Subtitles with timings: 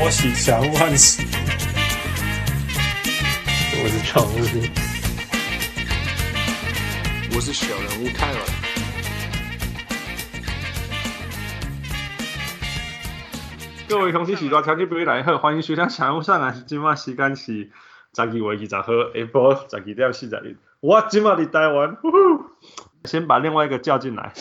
[0.00, 1.26] 托喜祥万喜。
[3.74, 4.34] 我是常务，
[7.34, 8.38] 我是小人物泰尔。
[13.90, 16.54] 各位同事喜多，强气不会来贺，欢迎收听小人物上来。
[16.66, 17.70] 今晚时间是
[18.14, 19.28] 十二月二十号下晡
[19.68, 20.56] 十二点四十分。
[20.80, 21.98] 我今晚在台湾，
[23.04, 24.32] 先把另外一个叫进来。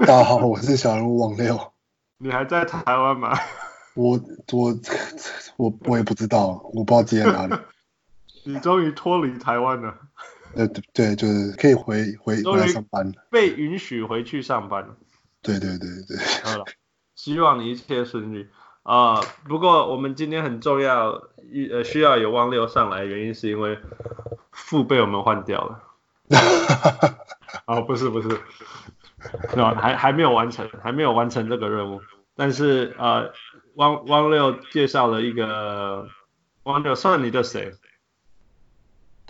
[0.00, 1.72] 大家好，我是小人物王六。
[2.18, 3.38] 你还在台湾吗？
[3.94, 4.20] 我
[4.52, 4.78] 我
[5.56, 7.54] 我我也不知道，我不知道自己在哪里。
[8.44, 9.94] 你终于脱离台湾了。
[10.54, 13.12] 呃，对，就是可以回回回来上班了。
[13.30, 14.96] 被允许回去上班了。
[15.40, 16.16] 对对对对。
[16.42, 16.64] 好了，
[17.14, 18.48] 希望你一切顺利
[18.82, 19.24] 啊、呃！
[19.48, 23.78] 不过我们今天很重要，一呃需要有汪六上来，原因是因为
[24.50, 25.82] 副被我们换掉了。
[27.66, 28.28] 哦，不是不是，
[29.50, 29.74] 是吧？
[29.74, 32.00] 还还没有完成，还没有完成这个任务。
[32.36, 33.32] 但是呃，
[33.74, 36.08] 汪汪六介绍了一个，
[36.64, 37.74] 汪六算你的谁？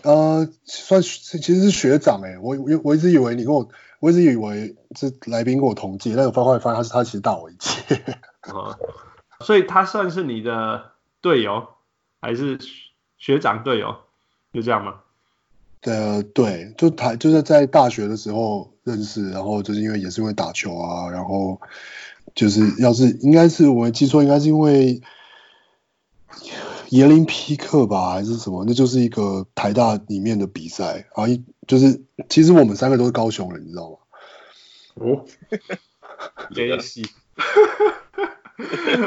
[0.02, 3.68] 呃，算其实是学长哎，我我我一直以为你跟我，
[4.00, 7.96] 我一直以为是来宾跟我同届，但我后来发现他是他其实大我一届。
[8.40, 8.76] 啊，
[9.40, 11.68] 所以他算是你的队友，
[12.20, 12.58] 还是
[13.16, 13.96] 学长队友？
[14.52, 15.00] 就这样吗？
[15.82, 21.60] 呃，对，就他就是在大学的时候认识，然后就是因为也是因为打球啊，然后
[22.34, 25.00] 就是要是应该是我没记错，应该是因为。
[26.92, 28.66] 椰林匹克吧，还是什么？
[28.66, 33.96] 那就是一个台大里面的比赛，啊一就是其实我们三个都是高雄人，你知道吗？
[34.96, 35.24] 哦，
[36.50, 37.08] 联系。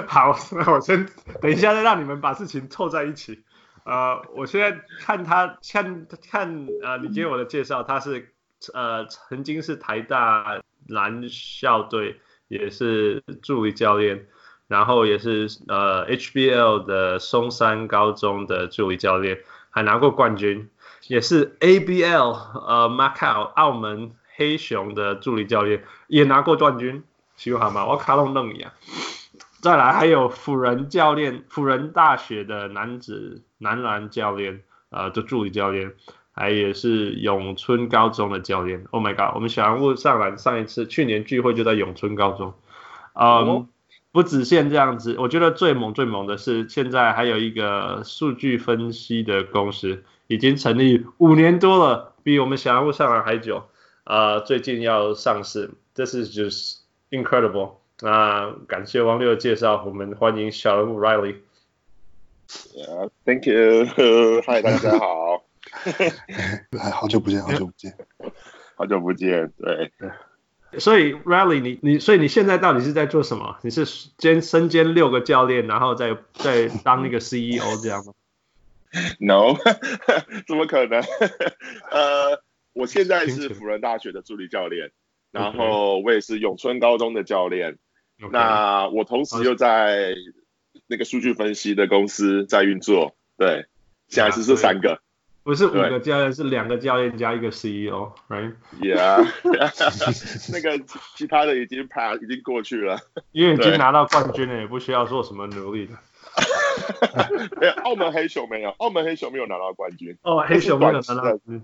[0.07, 1.07] 好，那我先
[1.39, 3.43] 等一下再让你们把事情凑在一起。
[3.83, 8.33] 呃，我现在看他看看呃，你给我的介绍，他是
[8.73, 14.27] 呃曾经是台大篮校队，也是助理教练。
[14.67, 20.71] 然后也是呃 HBL 的松山高中的助理教练，还拿过冠军，
[21.07, 27.03] 也是 ABL 呃 Macau 澳门黑熊的助理教练，也拿过冠军，
[27.35, 27.85] 喜好吗？
[27.85, 28.71] 我卡龙弄一样。
[29.61, 35.93] 再来还有辅仁教练，辅仁大学的男子男篮教练呃的助理教练，
[36.35, 38.85] 还也是永春高中的教练。
[38.91, 42.53] Oh my god，我们小人物上篮上一次去年聚会就在永春高中，
[43.13, 43.47] 嗯。
[43.47, 43.65] Oh.
[44.11, 53.65] 不只限这样子，我觉得最猛最猛的是，现在还有一个数据分析的公司已经成立五年多了，比我们小人物上篮还久。
[54.05, 56.77] 啊、呃，最近要上市，这是就是
[57.11, 57.71] incredible。
[57.99, 61.35] 那感谢王六的介绍，我们欢迎小人物 Riley。
[62.73, 63.85] Yeah, thank you.
[64.47, 65.34] Hi，大家好。
[66.93, 67.95] 好久不见， 好久不见，
[68.75, 69.91] 好久不见，对。
[70.77, 73.57] 所以，Riley，你你，所以你现在到底是在做什么？
[73.61, 73.85] 你是
[74.17, 78.13] 兼身兼六个教练，然后再再当那个 CEO 这样吗？
[79.19, 79.55] No，
[80.47, 81.01] 怎么可能？
[81.91, 82.41] 呃，
[82.73, 84.91] 我现在是辅仁大学的助理教练，
[85.31, 87.77] 然后我也是永春高中的教练。
[88.19, 88.29] Okay.
[88.31, 90.13] 那我同时又在
[90.87, 93.15] 那个数据分析的公司在运作。
[93.37, 93.65] 对，
[94.07, 95.01] 现在是这三个。
[95.45, 99.23] 不是五个教练，是两个教练加一个 CEO，right？Yeah，
[100.51, 100.83] 那个
[101.15, 102.97] 其他的已经 pass，已经过去了，
[103.31, 105.93] 因为已经拿到冠军了，也不需要做什么努力的。
[107.61, 110.17] 没有，澳门黑熊没有，澳门黑熊没有拿到冠军。
[110.23, 111.63] 哦，黑熊没有拿到冠军。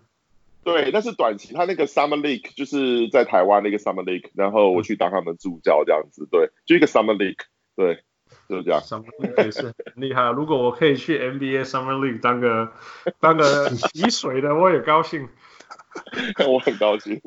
[0.63, 7.39] 对，那是短期，他那个 Summer League 就是在台湾那个 Summer League，然后我去当他们助教这样子，对，就一个 Summer League，
[7.75, 8.03] 对。
[8.51, 10.29] 就这样，Summer League 也是很厉害。
[10.31, 12.71] 如果我可以去 NBA Summer League 当个
[13.19, 15.27] 当个洗水的，我也高兴。
[16.47, 17.19] 我很高兴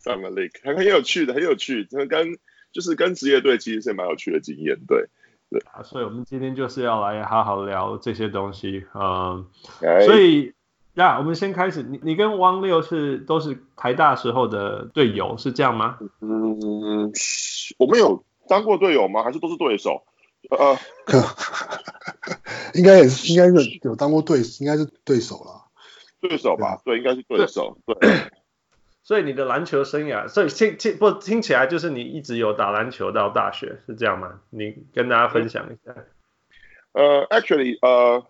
[0.00, 2.38] ，Summer League 很很有趣的，很有趣，跟
[2.72, 5.08] 就是跟职业队其实是蛮有趣的经验，对
[5.50, 5.60] 对。
[5.72, 9.44] 啊，所以我们今天就是要来好好聊这些东西，嗯，
[10.06, 10.54] 所以
[10.94, 15.98] 呀，我们先开始，你你跟汪六是都是台大时候的队友，是这样吗？
[16.22, 17.12] 嗯，
[17.78, 19.22] 我们有当过队友吗？
[19.22, 20.02] 还是都是对手？
[20.50, 20.78] 呃，
[22.74, 25.64] 应该也是，应该是有当过对，应该是对手了。
[26.20, 27.78] 对手吧，对，应该是对手。
[27.86, 27.96] 对。
[29.02, 34.40] 所以你的篮球生涯，所以听听不听起来就是你一直有打篮球到大学，是这样吗？
[34.50, 35.94] 你跟大家分享一下。
[36.92, 38.26] 呃，actually，呃，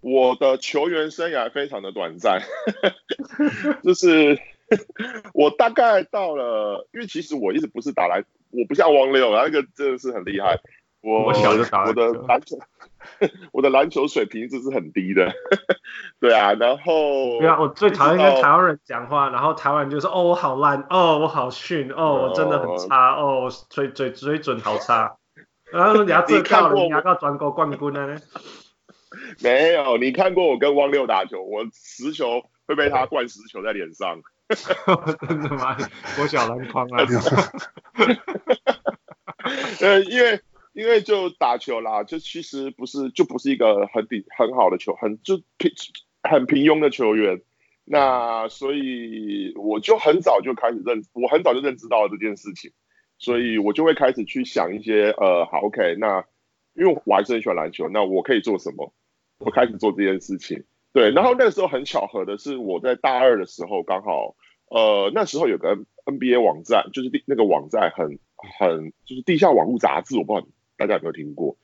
[0.00, 2.40] 我的球员生涯非常的短暂，
[3.84, 4.38] 就是
[5.34, 10.58] 我大概到了，因为其实我一直不是打篮，我不像汪六，那个真的是很厉害。
[11.04, 12.56] 我我小就打我的篮球，
[13.52, 15.30] 我的篮球水平一直是很低的，
[16.18, 25.14] 对啊，然后 对啊，我最讨厌跟台湾人讲话，然后台湾人就说哦我好烂，哦我好逊，哦我真的很差，哦我水水水准好差，
[25.70, 28.18] 然后你要这到了，你要到全国冠军了呢？
[29.42, 34.20] 没有，你看过我跟汪六打球，我十球会被他灌十球在脸上。
[35.28, 35.76] 真的吗？
[36.20, 37.04] 我小篮筐啊。
[39.80, 40.40] 呃，因为
[40.74, 45.72] 因为就打球啦，就其实不是就不是一个很顶很好的球，很就平
[46.22, 47.40] 很平庸的球员。
[47.86, 52.72] 那所以我就很早就开始认，我很早就认知到了这件事情，
[53.18, 56.24] 所以我就会开始去想一些呃，好，OK，那
[56.74, 58.92] 因为我还是很喜欢篮球，那我可以做什么？
[59.38, 60.64] 我开始做这件事情。
[60.92, 64.34] 对，然后那时候很巧合的是，我在大二的时候刚好，
[64.70, 65.76] 呃，那时候有个
[66.06, 68.18] NBA 网站，就是那个网站很
[68.58, 71.56] 很就是地下网络杂志，我不知道大家有没有听过。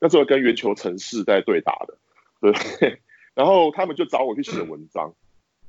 [0.00, 1.98] 那时候跟圆球城市在对打的，
[2.40, 3.00] 对，
[3.34, 5.14] 然后他们就找我去写文章。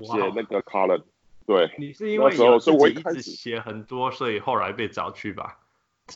[0.02, 1.04] 写那个 column，
[1.46, 5.60] 对，你是因为有自己一直写很多，所以后来被找去吧？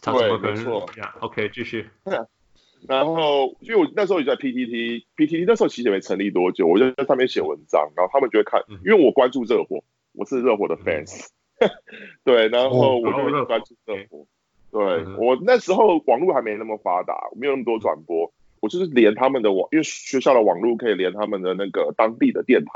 [0.02, 0.90] 对，没错。
[1.20, 1.90] OK，继续。
[2.88, 9.84] 然后，因为我那时候也在 PTT，PTT 那时候其实也没成立多久，我就在上面写文章，然后他们就会看，因为我关注热火，
[10.14, 11.28] 我是热火的 fans，
[12.24, 14.26] 对，然后我就会关注热火。
[14.74, 22.72] 对，我那时候网络还没那么发达，没有那么多转播，我就是连他们的网，因为学校的网络可以连他们的那个当地的电台。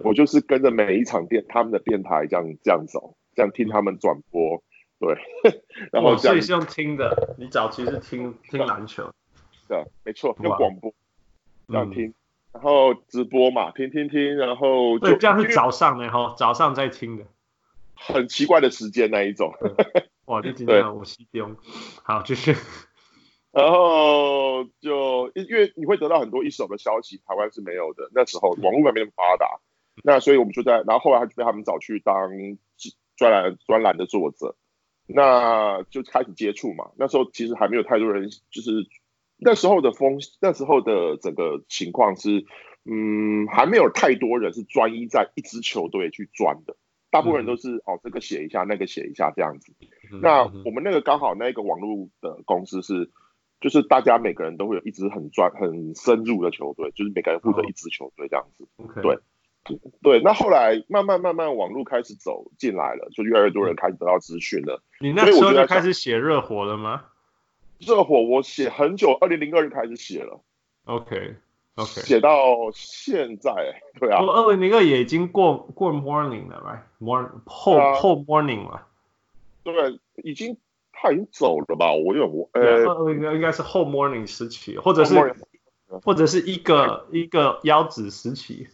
[0.00, 4.62] 我就是跟着每一场电他们的电台这样这样走，这样听他们转播，
[5.00, 5.18] 对，
[5.90, 9.12] 然后所以是用听的，你早期是听听篮球，
[9.66, 10.94] 对，没错，用广播
[11.66, 12.14] 这样听，嗯、
[12.52, 17.24] 然后直播嘛，听听听，然后就这样是早上的哈，早上在听的，
[17.96, 19.52] 很奇怪的时间那一种，
[20.28, 21.56] 哇，你今天我西丢，
[22.04, 22.52] 好继续，
[23.50, 29.58] 然后就因为你会得到很多一手的消息，台湾是没有的，那时候网络还没那么发达。
[30.04, 32.14] 那所以我们就在，然后后来他就被他们找去当
[33.16, 34.54] 专栏专栏的作者，
[35.06, 36.90] 那就开始接触嘛。
[36.98, 38.70] 那时候其实还没有太多人，就是
[39.38, 42.44] 那时候的风，那时候的整个情况是，
[42.84, 46.76] 嗯，还没有太多人是专一在一支球队去钻的，
[47.10, 49.72] 大部分人都是哦这个写一下，那个写一下这样子。
[50.22, 53.10] 那我们那个刚好那个网络的公司是，
[53.60, 58.66] 就是大家每个人都会有一支很专很深入的球队，就是每个人负责一支球队这样子，
[59.02, 59.18] 对。
[60.00, 64.82] 对，那后来慢慢慢慢网络开始走进来了，就越来越多人开始得到资讯了。
[64.98, 67.04] 你那时候就开始写热火了吗？
[67.78, 70.40] 热火我写很久，二零零二就开始写了。
[70.86, 71.36] OK
[71.74, 73.52] OK，写到现在，
[74.00, 74.22] 对啊。
[74.22, 78.86] 我二零零二也已经过过 morning 了，right？morning 后后 morning 了。
[79.72, 80.56] 对，已经
[80.92, 81.92] 他已经走了吧？
[81.92, 85.34] 我有点我呃，二零零二应该是后 morning 时期，或者是
[86.02, 88.68] 或者是一个 一个腰子时期。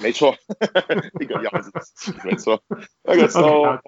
[0.00, 0.34] 没错，
[1.20, 2.62] 一个腰子时期，没错，
[3.04, 3.78] 那个时候啊，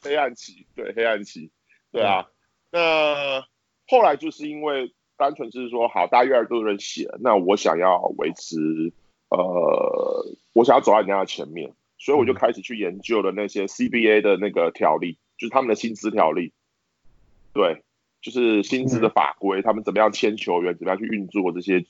[0.00, 1.50] 黑暗期，对，黑暗期，
[1.90, 2.28] 对啊，
[2.70, 3.44] 那
[3.88, 8.56] 后来就是因为单纯是说，好，大家越来越多人写，那我想要维持，
[9.30, 16.52] 呃，我想要走在人家的前面，所以我就开始去研究了那些 CBA 的那个条例，就是他们的薪资条例，
[17.52, 17.82] 对，
[18.20, 21.84] 就是薪资的法规，他们怎么样签球员，怎么样去运作这些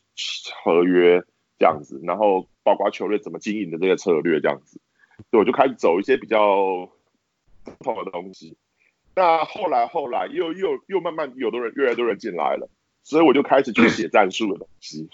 [0.64, 1.24] 合约。
[1.58, 4.78] 这样子，然后包括球队怎么经营的这个策略，这样子，
[5.30, 6.86] 所以我就开始走一些比较
[7.64, 8.58] 不同的东西。
[9.14, 12.68] 那后来后来又又又慢慢有的人越来越多人进来了，
[13.02, 15.08] 所以我就开始去写战术的东西。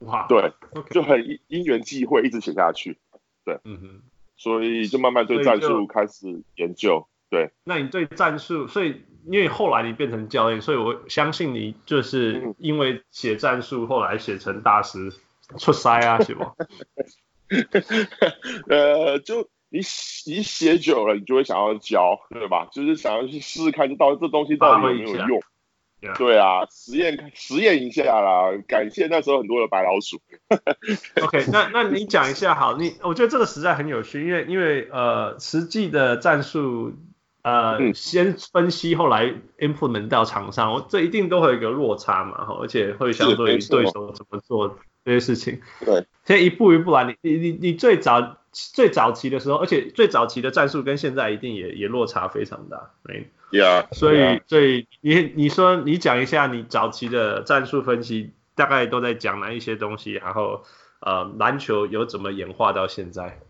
[0.00, 0.52] 哇，对，
[0.90, 2.98] 就很因因缘际会一直写下去。
[3.46, 4.02] 对，嗯哼，
[4.36, 7.08] 所以就慢慢对战术开始研究。
[7.30, 15.12] 对，那你对战术，所以因为后来你变成教练，所以我相信你就是因为写战术，后来写成大师。
[15.56, 16.52] 出塞啊，是吗？
[18.68, 19.78] 呃，就你
[20.26, 22.68] 你写久了，你就会想要教，对吧？
[22.70, 25.40] 就是想要去试试看，这到这东西到底有没有用？
[26.18, 28.62] 对啊，实验实验一下啦。
[28.68, 30.20] 感谢那时候很多的白老鼠。
[31.24, 36.92] OK，那那你讲一下好，你我觉得这个实在很有趣，因为因为呃，实际的战术
[37.42, 44.78] 呃，嗯、先分析，后来 implement 到场上，我这一定都会有一个落差嘛，哈，而且会相对于对手怎么做。
[45.04, 47.04] 这些事情，对，所以一步一步来。
[47.04, 53.30] 你你你你最早最早期的时候，而且最早期的战术跟现在一定也也落差非常大，对。
[53.50, 53.86] Yeah。
[53.94, 60.62] 所以所以你你说你讲一下你早期的战术分析，大概都在讲哪一些东西，然后
[61.00, 63.40] 呃篮球有怎么演化到现在，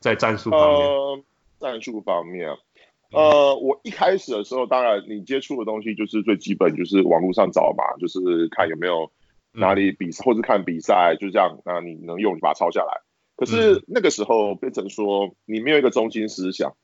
[0.00, 0.88] 在战术方面。
[0.88, 1.20] 呃，
[1.60, 2.56] 战术方面，
[3.14, 9.10] 呃，我一开始的时候，当然你接触的东西就是最基本，就是网络上找嘛，就是看有没有。
[9.56, 11.60] 哪里比赛，或是看比赛，就这样。
[11.64, 13.02] 那你能用，你把它抄下来。
[13.36, 16.74] 可是那个时候变成说，你没有一个中心思想，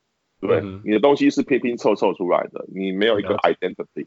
[0.41, 4.07] 对，你的东西是拼拼凑凑出来的，你没有一个 identity。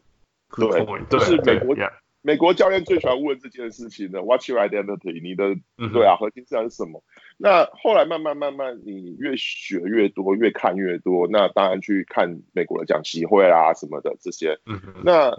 [0.56, 1.84] 对，对就是美国对
[2.26, 5.22] 美国教练最喜欢问这件事情的，What's your identity？
[5.22, 7.04] 你的、嗯、对啊，核心思想是什么？
[7.36, 14.58] 那后来慢慢慢慢，你越学越多，越看越多，那当然去看美国的讲习会啊什么的这些。
[14.64, 15.36] 嗯、那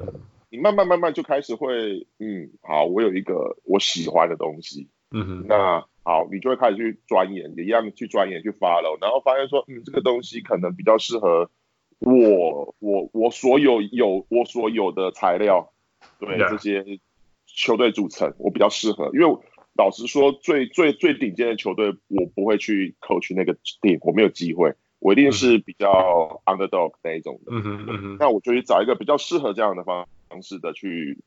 [0.51, 4.87] 你慢慢慢慢就开始会，嗯，好，我有一个我喜欢的东西。
[5.09, 11.49] 嗯那好，你就会开始去钻研，也一样去钻研去 follow，然后发现说，嗯，这个东西可能比较适合
[11.97, 15.73] 我，我我所有有我所有的材料，
[16.19, 16.99] 对.这些
[17.45, 19.37] 球队组成，我比较适合，因为
[19.77, 27.51] 老实说，最最最顶尖的球队，我不会去 coach 那个 team，我没有机会，我一定是比较 underdog 那一种的。
[27.51, 31.19] 嗯哼嗯哼，那我就去找一个比较适合这样的方方式的去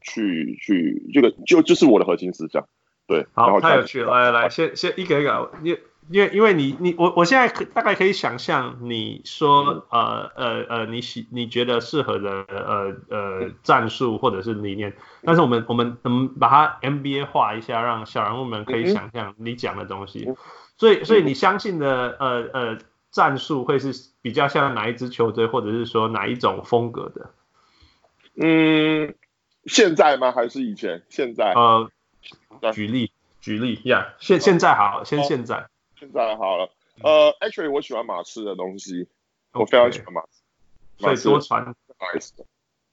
[0.00, 2.68] 去去，这个就就是我的核心思想。
[3.08, 4.12] 对，好，太有趣了。
[4.12, 5.76] 来来来，先先一个一个，因
[6.08, 20.28] 因为因为你你我我现在可大概可以想象你说呃呃呃你喜你觉得适合的呃呃战术或者是理念，但是我们我们我们把它 MBA 化一下，让小人物们可以想象你讲的东西。
[20.78, 22.78] 所以所以你相信的呃呃
[23.10, 27.30] 战术会是比较像哪一支球队，或者是说哪一种风格的？
[28.38, 29.14] 嗯，
[29.64, 30.32] 现在吗？
[30.32, 31.02] 还是以前？
[31.08, 31.52] 现在？
[31.54, 31.90] 呃。
[32.72, 36.70] 举例，举例呀，现现在好，先现在，现在好了。
[37.02, 39.08] 呃，actually，我喜欢马刺的东西，
[39.52, 40.42] 我非常喜欢马刺，
[40.98, 41.74] 所以多传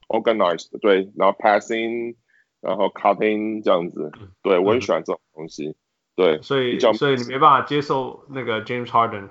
[0.08, 2.16] ，organized，organized，对，然后 passing，
[2.62, 5.76] 然后 cutting 这样子，对我很喜欢这种东西，
[6.16, 9.30] 对，所以所以你没办法接受那个 James Harden。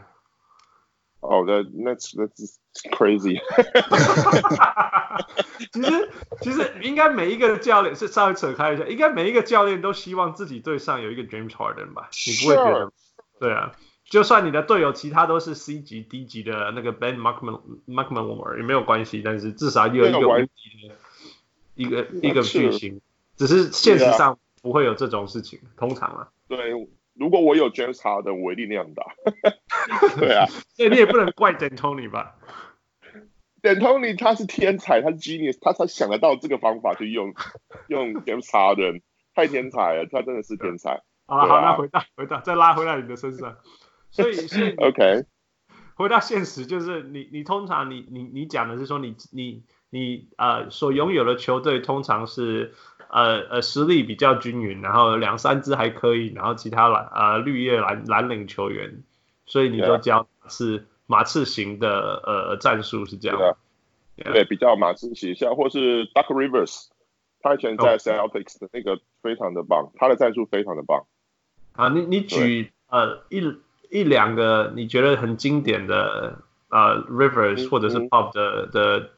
[1.20, 2.26] 哦，那那那
[2.96, 3.38] crazy。
[5.72, 6.10] 其实
[6.40, 12.08] 其实应该每一个教练是稍微扯开一下，应该每一个教练都希望自己队上有一个 James Harden 吧？
[12.26, 12.92] 你不会觉得？
[13.42, 13.72] 对啊，
[14.04, 20.94] 就算你的队友其他都是 C 级、D 级的那个 Ben McMillan、McMillan 也没有关系，但是至少有一个无敌的
[21.74, 23.00] 一个一个巨星，
[23.36, 26.28] 只是现实上不会有这种事情，通常啊。
[26.46, 26.72] 对。
[27.14, 29.04] 如果我有 James Harden，我一定那样打。
[30.18, 32.36] 对啊， 所以你也不能怪 d a n t o n y 吧
[33.60, 37.34] d a n t o n y 他是天才，他是 genius，他才想得到这个方法去用
[37.88, 39.02] 用 James Harden，
[39.34, 41.02] 太天才了，他真的是天才。
[41.26, 43.56] 好了，好，那回到回到再拉回到你的身上。
[44.10, 45.24] 所以所以 OK，
[45.94, 52.74] 回到现实，就是你你通常你你你讲的是说你你你呃所拥有的球队通常是。
[53.14, 59.02] 呃呃，实力比较均匀，然后两三支还可以，然后其他蓝呃绿叶蓝蓝领球员，
[59.44, 63.38] 所以你都教是马刺型的呃战术是这样。
[64.16, 66.86] 对，比较马刺型，像或是 Duck Rivers，
[67.42, 71.06] 他以前在 Celtics 的那个非常的棒，他的战术非常的棒。
[71.72, 73.42] 啊，你你举呃一
[73.90, 79.10] 一两个你觉得很经典的呃 Rivers 或者是 Pop 的、嗯、的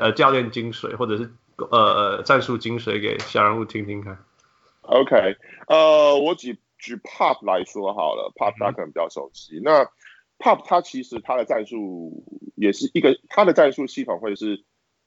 [0.00, 1.30] 呃教练精髓，或者是。
[1.56, 4.18] 呃，战术精髓给小人物听听看。
[4.80, 5.36] OK，
[5.68, 9.58] 呃，我举举 Pop 来说好了，Pop 他可能比较熟悉。
[9.58, 9.84] 嗯、那
[10.36, 12.24] Pop 他其实他的战术
[12.56, 14.64] 也是一个，他的战术系统会是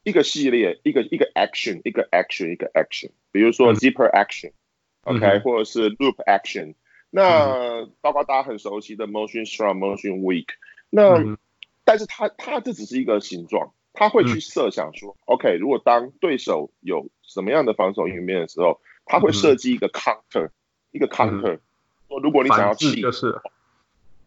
[0.08, 3.12] 一个系列，一个一个 action，一个 action，一个 action。
[3.34, 6.76] 比如说 Zipper action，OK，、嗯、或者是 Loop action、嗯。
[7.10, 10.48] 那包括大家很熟悉的 Motion Strong，Motion Weak。
[10.90, 11.38] 那、嗯、
[11.84, 13.74] 但是他他这只是一个形状。
[14.00, 20.52] 他会去设想说、嗯、，OK，如果当对手有什么样的防守应变的时候，他会设计一个 counter，、嗯、
[20.92, 21.60] 一个 counter。
[22.08, 23.42] 说、嗯、如果你想要 cheat，就是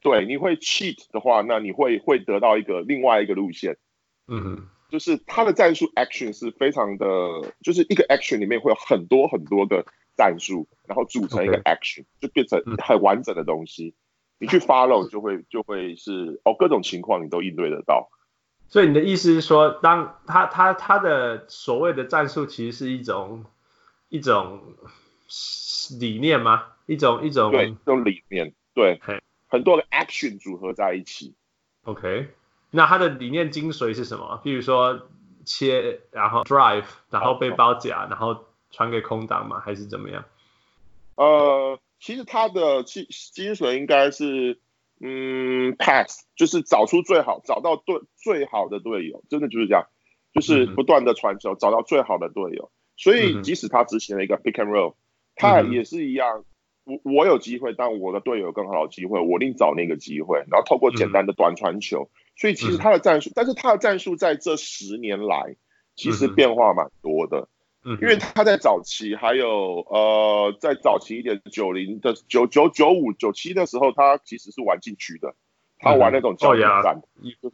[0.01, 3.77] 对，你会 cheat 的话，那你会会得到一个另外一个路线。
[4.27, 7.07] 嗯，就是他的战术 action 是非常的，
[7.63, 9.85] 就是一个 action 里面会有很多很多个
[10.17, 12.05] 战术，然后组成一个 action，Okay.
[12.21, 13.95] 就变成很完整的东西。
[13.95, 13.95] 嗯、
[14.41, 18.11] 你去 follow 就会就会是哦，各种情况你都应对得到。
[18.69, 23.45] 所以你的意思是说，当他他他的所谓的战术，其实是一种
[24.09, 24.63] 一种
[25.99, 26.67] 理念吗？
[26.87, 31.35] 一种一种对，一种理念，对，嘿很多的 action 组合在一起。
[31.83, 32.29] OK，
[32.71, 34.41] 那他的理念精髓是什么？
[34.43, 35.09] 比如说
[35.45, 39.61] 切，然后 drive，然后被包夹，然后传给空档吗？
[39.61, 40.25] 还是怎么样？
[41.17, 44.61] 呃，其实他的精精髓应该是。
[45.03, 49.87] 嗯，pass 就是找出最好，找到对最好的队友，真的就是这样，
[50.35, 52.71] 就是不断的传球，找到最好的队友。
[52.99, 54.97] 所以即使他执行了一个 pick and roll，
[55.37, 56.45] 他也是一样。
[56.85, 62.11] 我我有机会，但我的队友有更好的机会，我一定找那个机会，然后透过简单的短传球。
[62.41, 65.57] 所以其实他的战术，但是他的战术在这十年来
[65.95, 67.49] 其实变化蛮多的。
[67.85, 75.35] 嗯，因为他在早期还有呃，在早期一点九零的九九九五九七的时候，他其实是玩禁区的，
[75.79, 77.03] 他玩那种焦点战，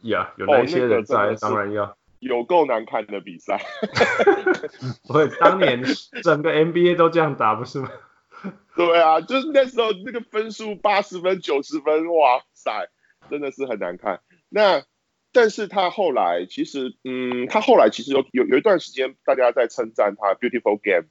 [0.03, 1.97] 呀，有那些人在，当然要。
[2.19, 3.61] 有够难看的比赛。
[5.05, 5.83] 不会，当年
[6.23, 7.91] 整个 NBA 都这样打，不是吗？
[8.75, 12.89] 对啊，就是那时候那个分数八十分、九十分，哇塞，
[13.29, 14.19] 真的是很难看。
[14.49, 14.83] 那
[15.31, 21.07] 但是他后来其实，嗯，他后来其实有有有一段时间，大家在称赞他 beautiful game，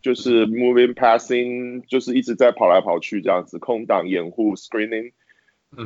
[0.00, 5.12] 就是 moving passing，就是一直在跑来跑去这样子，空档掩护 screening。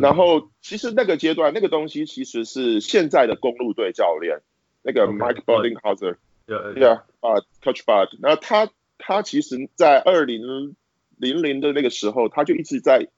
[0.00, 4.40] 然后其实那个阶段那个东西其实是现在的公路队教练
[4.82, 10.76] 那个 Mike Budenholzer，yeah，啊，Coach Bud，那他他其实在二零
[11.16, 13.08] 零零的那个时候，他就一直在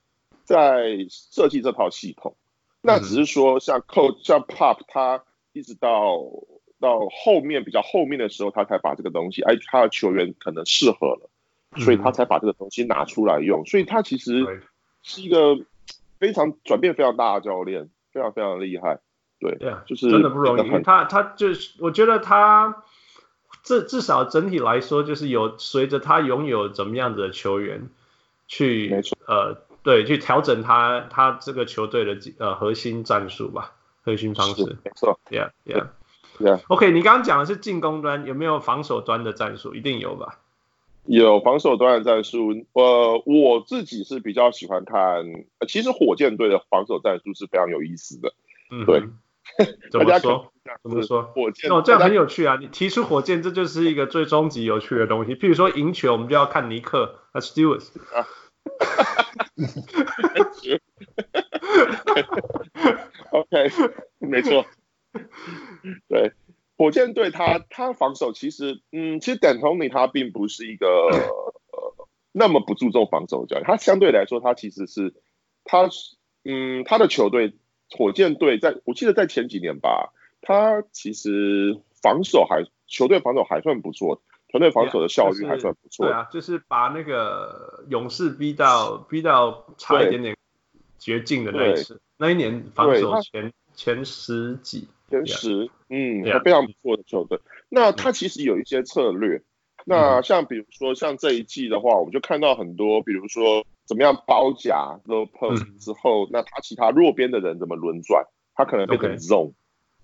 [0.44, 2.36] 在设计这套系统。
[2.82, 5.22] 那只是说像 Coach 像 Pop，他
[5.52, 6.20] 一直到
[6.80, 11.30] 到后面比较后面的时候，他才把这个东西，哎，他的球员可能适合了，
[11.78, 13.64] 所以他才把这个东西拿出来用。
[13.64, 14.62] 所以他其实
[15.02, 15.58] 是一个。
[16.18, 19.00] 非常转变非常大的教练，非常非常厉害，
[19.40, 20.82] 对，就是真的不容易。
[20.84, 22.84] 他他就是，我觉得他
[23.64, 27.88] 至至少整体来说，就是有随着他拥有怎么样子的球员
[28.46, 33.72] 去，呃，对，去调整他他这个球队的呃核心战术吧，
[34.04, 35.88] 核心方式，没错，Yeah Yeah
[36.38, 36.60] Yeah。
[36.68, 39.74] OK，你刚刚讲的是进攻端，有没有防守端的战术？
[39.74, 40.38] 一定有吧。
[41.04, 45.24] 有防守端的战术，呃，我自己是比较喜欢看，
[45.66, 48.32] 其实火箭队的防守战术是非常有意思的，
[48.70, 49.02] 嗯，对，
[49.90, 50.52] 怎么说？
[50.84, 51.24] 怎么说？
[51.24, 52.56] 火箭哦，这样很有趣啊！
[52.60, 55.34] 你提出火箭，这就是一个最终极有趣的东西。
[55.34, 57.80] 譬如说赢球，我们就要看尼克和 Stewart
[58.14, 58.28] 啊，哈哈哈
[63.32, 63.70] OK，
[64.18, 64.66] 没错，
[66.08, 66.32] 对。
[66.76, 75.14] 火箭队他他防守其实，嗯，其实 D'Antoni 他并不是一个呃那么不注重防守的教练，他相对来说他其实是
[75.64, 75.88] 他
[76.44, 77.54] 嗯他的球队
[77.90, 84.20] 火箭队在我记得在前几年吧，他其实防守还球队防守还算不错，
[84.52, 86.06] 团队防守的效率还算不错。
[86.06, 90.36] 对啊，就是把那个勇士逼到逼到差一点点
[90.98, 94.86] 绝境的那一次，那一年防守前前十几。
[95.10, 97.38] 前十，嗯，非常不错的球队。
[97.68, 99.42] 那他其实有一些策略。
[99.84, 109.52] 那像比如说像这一季的话，我们就看到很多，比如说怎么样包夹 low post 之后，那他其他弱边的人怎么轮转，他可能变成 zone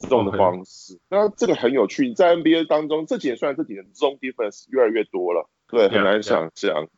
[0.01, 0.99] zone 的方式。
[1.09, 6.89] 那这个很有趣，在 NBA 当中，这几年虽然这几年 zone defense 越来越多了，对，很难想象。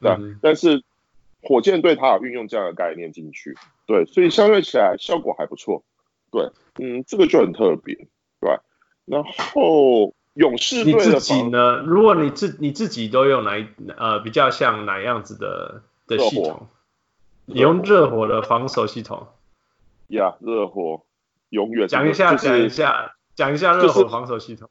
[0.00, 0.82] 对，但是
[1.42, 5.82] 火箭队他有运用这样的概念进去，对，所以相对起来效果还不错。
[6.30, 7.94] 对，嗯，这个就很特别，
[8.40, 8.58] 对。
[9.06, 11.78] 然后勇士队自己呢？
[11.86, 13.66] 如果你自你自己都用哪一
[13.96, 16.68] 呃比较像哪样子的的系统？
[17.46, 19.26] 你用热火的防守系统？
[20.08, 21.02] 呀，热火
[21.50, 24.68] 永远讲一下，讲一下，讲一下热火防守系统。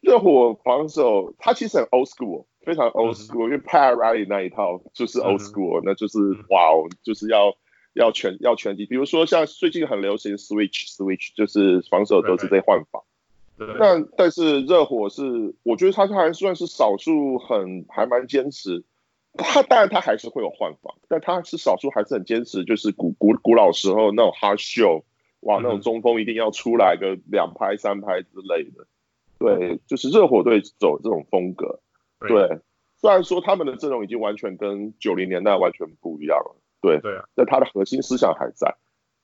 [0.00, 6.18] 热火防守，它其实很 old school，非常 old school，因为 Pat Riley 那一套就是 old school，那就是
[6.50, 7.56] 哇哦，就是要。
[7.96, 13.02] 要全要全击，比如说像最近很流行 switch switch，就是防守都是在换防。
[13.56, 13.74] 对，对。
[13.78, 18.84] 那但是热火是，我觉得他还算是少数很还蛮坚持。
[19.38, 25.02] 他当然他还是会有换防，但他是少数还是很坚持，就是古古古老时候那种 hard show，
[25.46, 28.86] 哇，那种中锋一定要出来个两拍三拍之类的。
[29.38, 31.80] 对，就是热火队走这种风格。
[32.20, 32.60] 对。
[32.98, 36.56] 虽然说他们的阵容已经完全跟九零年代完全不一样了。
[36.80, 38.74] 对对啊，但他的核心思想还在，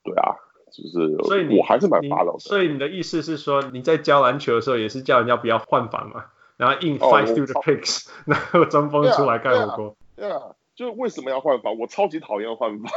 [0.04, 0.36] 对啊，
[0.70, 2.38] 就是所以我还是蛮 follow 的。
[2.38, 6.26] 所以你的意思是说，你在教篮球的时候也是叫人家不要换防嘛，
[6.58, 9.96] 然后硬 fight through the picks， 然后中锋出来盖火锅。
[10.16, 11.78] 对啊，就为什么要换防？
[11.78, 12.92] 我超级讨厌换防。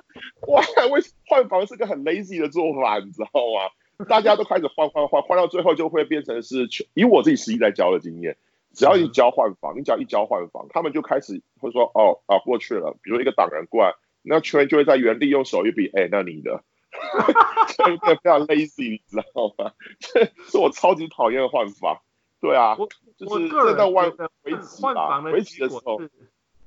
[0.48, 4.06] 哇，为换房是个很 lazy 的做法，你知道吗？
[4.08, 6.84] 大家都开始换换换，换到最后就会变成是球。
[6.94, 8.36] 以我自己实际在教的经验。
[8.76, 16.64] 只要一交换房，你只要一交换房，他们就开始会说哦啊过去了，比如一个挡人过来，那球员就会在原地用手一比，哎、欸，那你的，
[17.76, 19.70] 这个非常 lazy，你知道吗？
[20.00, 22.00] 这是我超级讨厌换房，
[22.40, 22.76] 对啊，
[23.16, 24.08] 就是这到外
[24.42, 26.10] 围换防的结果是，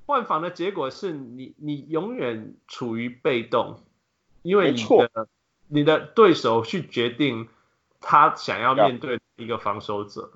[0.07, 3.83] 换防的结果是你你永远处于被动，
[4.41, 5.27] 因为你的
[5.67, 7.49] 你的对手去决定
[7.99, 10.31] 他想要面对一个防守者。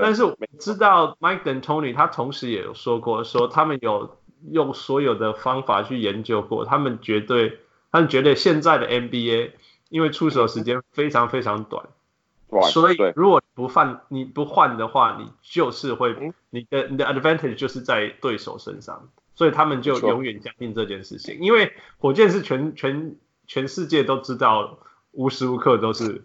[0.00, 4.16] 但是我知道 Mike D'Antoni 他同时也有说过，说他们有
[4.48, 7.58] 用所有的方法去研究过，他们绝对，
[7.90, 9.52] 他们觉得现在的 NBA
[9.88, 11.88] 因为出手时间非常非常短，
[12.70, 24.78] 所以如果不换你不换的话，你就是会你的你的 advantage 就是在对手身上，所以他们就永远相信这件事情，因为火箭是全全全世界都知道
[25.12, 26.24] 无时无刻都是。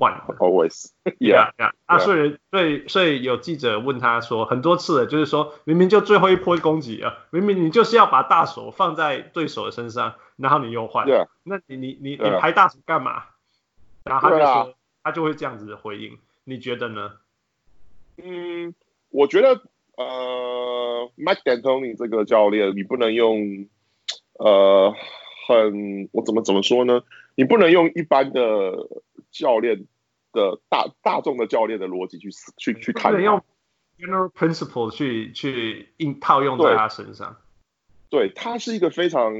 [0.00, 0.12] 换。
[0.38, 1.72] Always，Yeah, yeah.
[1.86, 2.04] 啊，Yeah.
[2.04, 11.04] 所以所以所以有记者问他说，很多次了，就是说明明就最后一波攻击啊，明明你就是要把大手放在对手的身上，然后你又换.
[11.42, 13.24] 那你你你你.拍大手干嘛？
[14.04, 17.12] 然后他就说，他就会这样子的回应，你觉得呢？
[18.16, 18.74] 嗯，
[19.10, 19.62] 我觉得
[19.96, 23.68] 呃，Mike D'Antoni 这个教练，你不能用
[24.34, 24.94] 呃
[25.46, 27.02] 很我怎么怎么说呢？
[27.34, 28.88] 你不能用一般的
[29.30, 29.86] 教练
[30.32, 33.42] 的大大众的教练的逻辑去思去去看他不能用
[33.98, 37.36] general principle 去去应套用在他身上。
[38.10, 39.32] 对他是一个非常，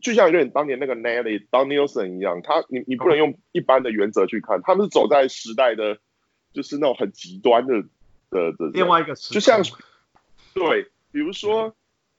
[0.00, 5.98] 就像有点当年那个 Nelly Danielson 一样，他你你不能用一般的原则去看，他们是走在时代的，
[6.52, 7.82] 就是那种很极端的
[8.30, 8.70] 的的。
[8.74, 9.62] 另外一个时就像
[10.54, 11.74] 对，比如说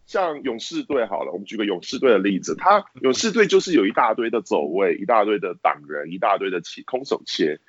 [0.06, 7.60] 像勇士队好了，我们举个勇士队的例子，他 勇士队就是有一大堆的走位，一大堆的挡人，一大堆的切空手切，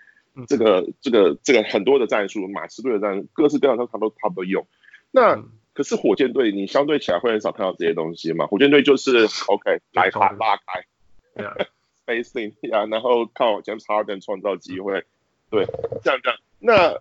[0.47, 4.67] 这个这个这个很多的战术，马刺队的战术，各式各样的他都他都用。
[5.11, 8.49] 那、嗯可是火箭队，你相对起来会很少看到这些东西嘛？
[8.49, 10.85] 火箭队就是 OK 来卡拉开
[12.05, 15.05] ，spacing 呀，然后靠 James Harden 创造机会，
[15.51, 15.67] 对，
[16.03, 16.39] 这样这样。
[16.59, 16.99] 那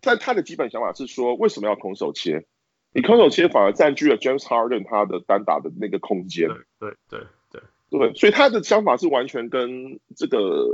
[0.00, 2.44] 但他的基本想法是说，为什么要空手切？
[2.92, 6.48] 你空手切反而占据了 James Harden 他的单打的那个空间。
[6.48, 7.20] 对对对
[7.52, 7.60] 对
[8.00, 10.66] 对，所以他的想法是完全跟这个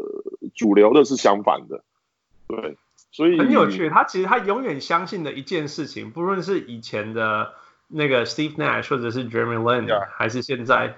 [0.54, 1.84] 主流的是相反的。
[2.48, 2.78] 对。
[3.14, 7.52] 所以很有趣，他其实他永远相信的一件事情，不论是以前的
[7.86, 10.08] 那个 Steve Nash 或者是 Jeremy Lin，、yeah.
[10.10, 10.96] 还是现在，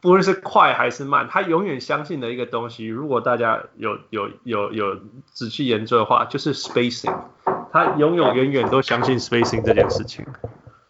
[0.00, 7.14] 不论是快还是慢，他永远相信的一个东西，如果大家有有有有仔细研究的话，就是 spacing。
[7.70, 10.24] 他永永远远都相信 spacing 这件事情。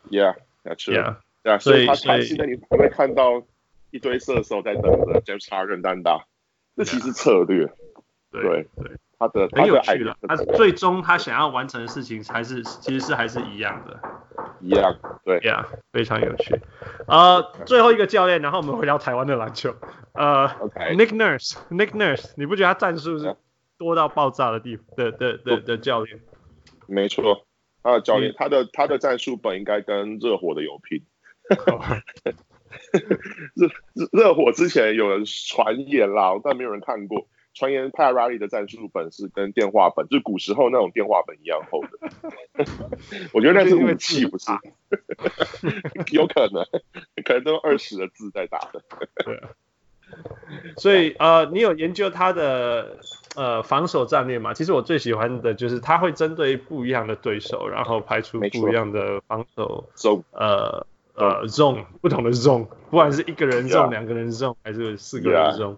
[0.08, 1.16] Yeah，that's true。
[1.42, 3.42] Yeah，所以他他现在你会看到
[3.90, 6.26] 一堆射手在等着 James Harden 单打，
[6.76, 7.66] 这其实策略。
[7.66, 7.72] Yeah.
[8.30, 8.68] 对对。
[8.76, 14.00] 对他的很有趣了，他最终他想要完成的事情还是其实是还是一样的，
[14.62, 16.58] 一样，对，Yeah，非常有趣。
[17.06, 19.74] 呃，最后一个教练，然后我们回到台湾的篮球，
[20.14, 23.36] 呃、okay.，Nick Nurse，Nick Nurse，你不觉得他战术是
[23.76, 26.18] 多到爆炸的地的的的的，的教练？
[26.88, 27.46] 没错，
[27.82, 31.04] 他的教练，他的他的战术本应该跟热火的有拼。
[33.54, 33.68] 热
[34.12, 37.28] 热火之前有人传言啦，但没有人看过。
[37.52, 42.64] 传言 Pat Riley 的战术本是跟电话本，就是古时候那种电话本一样厚的。
[43.32, 44.50] 我觉得那是武器，不是？
[46.12, 46.64] 有可能，
[47.24, 48.82] 可能都二十个字在打的。
[49.24, 49.50] 对啊。
[50.76, 52.98] 所以呃，你有研究他的
[53.36, 54.52] 呃防守战略吗？
[54.54, 59.88] 其实我最喜欢的就是他会针对不一样的对手，然后排出不一样的防守。
[59.96, 60.84] zone 呃
[61.14, 63.90] 呃 zone 不同的 zone，不管是一个人 zone.
[63.90, 65.76] 两个人 zone 还是四个人 zone。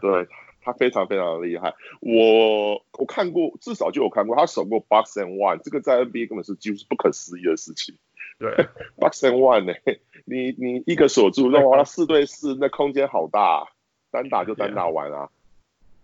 [0.00, 0.28] 对。
[0.66, 7.94] 他非常非常的厉害，我我看过，至少就有看过，他守过 box and one，这个在 NBA 根本是几乎是不可思议的事情。
[8.38, 8.50] 对
[8.98, 13.68] ，box and one 呢、欸，你你一个锁住，那哇，四对四，那空间好大，
[14.10, 15.30] 单打就单打完啊。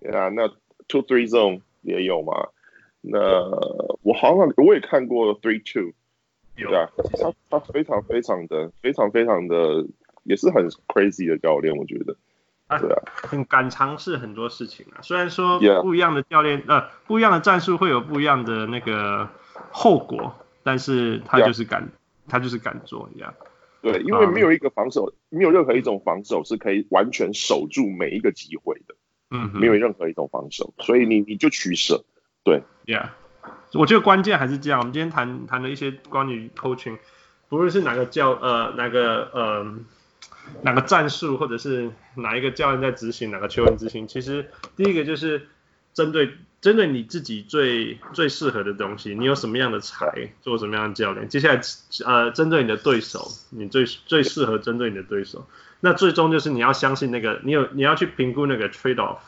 [0.01, 0.49] 对啊，那
[0.87, 2.51] two three zone 也有嘛？
[3.01, 3.19] 那
[4.03, 5.93] 我好像我也看过 three two，
[6.55, 6.89] 对啊，
[7.21, 9.85] 他他非常非常的非常非常的
[10.23, 12.17] 也是很 crazy 的教练，我觉得。
[12.81, 15.03] 对啊，很敢尝试很多事情啊。
[15.03, 19.29] 虽然说不一样的教练，呃，不一样的战术会有不一样的那个
[19.71, 21.89] 后果，但是他就是敢，
[22.29, 23.35] 他就是敢做一样。
[23.81, 28.95] 对，因为没有一个防守，没有任何一种防守是可以完全守住每一个机会的。
[29.31, 32.05] 嗯，没有任何一种防守，所以你你就取舍。
[32.45, 33.09] 对，Yeah，
[33.73, 34.81] 我觉得关键还是这样。
[34.81, 36.99] 我们今天谈谈了一些关于 coaching，
[37.49, 39.75] 不论是哪个教，呃，哪个，呃。
[40.63, 45.49] 哪个战术，或者是哪一个教练在执行，哪个球员执行，其实第一个就是
[45.93, 51.29] 针对针对你自己最最适合的东西，你有什么样的才做什么样的教练。
[51.29, 51.61] 接下来
[52.07, 55.47] 呃，针对你的对手，你最最适合针对你的对手。
[55.81, 59.19] 那最终就是你要相信那个，你有你要去评估那个 trade off。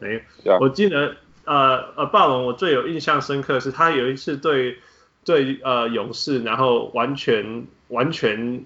[0.00, 0.24] 哎，
[0.60, 4.78] 我记得呃呃霸龙，我最有印象深刻是他有一次对
[5.24, 8.64] 对呃勇士，然后完全完全。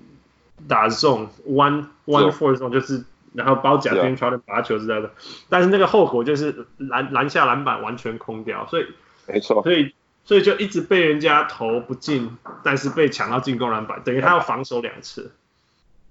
[0.68, 5.10] 打 zone one one four zone 就是，然后包夹边传的罚球之类的，
[5.48, 8.86] 但是那个后果就是篮篮下篮板完全空掉，所以
[9.26, 9.94] 没错，所以
[10.24, 15.32] 所以就一直被人家投不进，但是被抢到进攻篮板，等于他要防守两次，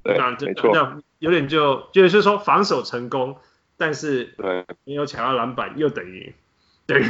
[0.04, 0.72] 对，没错。
[0.74, 3.38] 那有点就就是说防守成功，
[3.78, 4.66] 但是对。
[4.84, 6.34] 没有抢到篮板，又等于
[6.88, 7.06] 等于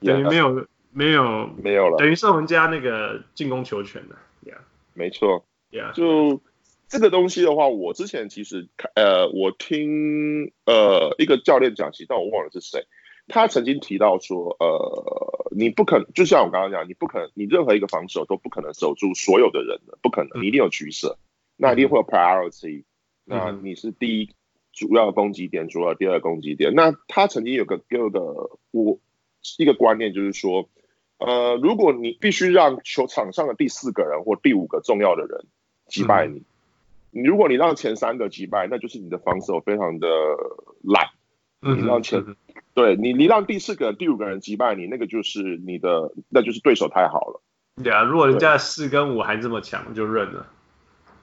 [0.00, 4.58] 等于没有没有没有了，等于送人家那个进攻球权了，yeah，
[4.94, 6.40] 没错，yeah，就。
[6.88, 12.86] 这个东西的话，我之前其实看，呃，我听呃一个教练讲起，但我忘了是谁。
[13.28, 21.18] 他曾经提到说，呃，你不可能，就像我刚刚讲，你不可能，你任何一个防守都不可能守住所有的人的，不可能，你一定有取舍，
[21.56, 22.84] 那一定会有 priority，
[23.24, 24.30] 那你是第一
[24.72, 26.72] 主要攻击点，主要第二攻击点。
[26.72, 28.20] 那他曾经有个第二个
[28.70, 29.00] 我
[29.58, 30.68] 一个观念就是说，
[31.18, 35.46] 呃，如果你必须让球场上的第四个人或第五个重要的人
[35.88, 36.44] 击败你，
[37.10, 40.08] 你如果你让前三个击败，那就是你的防守非常的
[40.82, 41.08] 烂。
[41.60, 42.24] 你让前，
[42.74, 47.42] 对你，你让第四个、第五个人击败你，那个就是你的，那就是对手太好了。
[47.82, 50.46] 对啊，如果人家四跟五还这么强，就认了。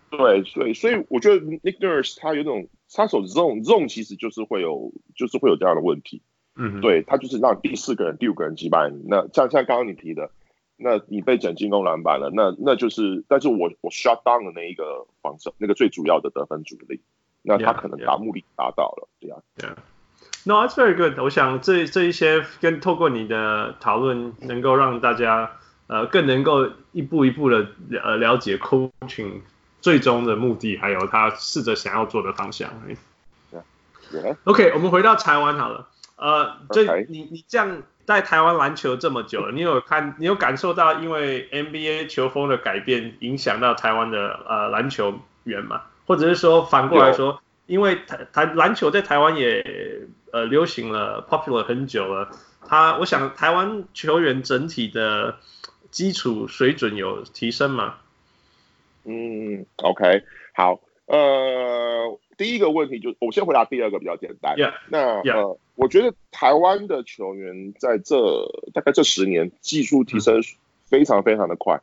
[0.09, 6.21] 对，所以所以我觉得 Nick Nurse 他有种杀手 zone zone 其实就是会有，就是会有这样的问题。
[6.55, 9.01] 嗯，对他就是让第四个人、第五个人击败你。
[9.07, 10.29] 那像像刚刚你提的，
[10.77, 16.99] 那你被捡进攻篮板了，那那就是，但是我我 shut down 的那一个防守，那个最主要的得分主力，
[17.41, 19.37] 那他可能达目的达到了，对啊。
[19.57, 19.75] Yeah.
[20.45, 21.17] No, that's very good.
[21.19, 25.51] 我想这这一些跟透过你的讨论，能够让大家
[25.87, 27.67] 呃更能够一步一步的
[28.03, 29.41] 呃了解 coaching
[29.79, 32.69] 最终的目的，还有他试着想要做的方向。
[34.11, 34.35] Yeah.
[34.43, 35.87] OK，我们回到台湾好了。
[36.15, 37.05] 呃，这 Okay.
[37.09, 45.83] 你你这样在台湾篮球这么久了， 你有看你有感受到因为 NBA 球风的改变影响到台湾的呃篮球员吗？
[46.05, 52.29] 或者是说反过来说，因为台台篮球在台湾也呃，流行了，popular 很久了。
[52.67, 55.37] 他，我想台湾球员整体的
[55.91, 57.95] 基础水准有提升吗？
[59.05, 60.23] 嗯，OK，
[60.55, 64.55] 好，呃，第一个问题就我先回答第二个比较简单。
[64.55, 68.15] Yeah, 那.呃，我觉得台湾的球员在这
[68.73, 70.41] 大概这十年技术提升
[70.85, 71.81] 非常非常的快。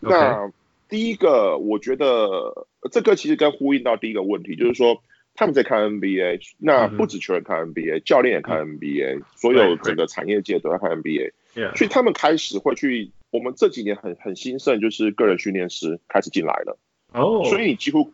[0.00, 0.52] 嗯、那
[0.88, 5.02] 第一个，我觉得这个其实跟呼应到第一个问题，就是说。
[5.36, 11.32] 他们在看 NBA，那不止球员看 NBA，、嗯、教练也看 NBA，、嗯、所有整个产业界都在看 NBA，
[11.74, 13.10] 所以他们开始会去。
[13.32, 16.78] 我们这几年很很兴盛，就是个人训练师开始进来了。
[17.12, 18.12] 哦，所以你几乎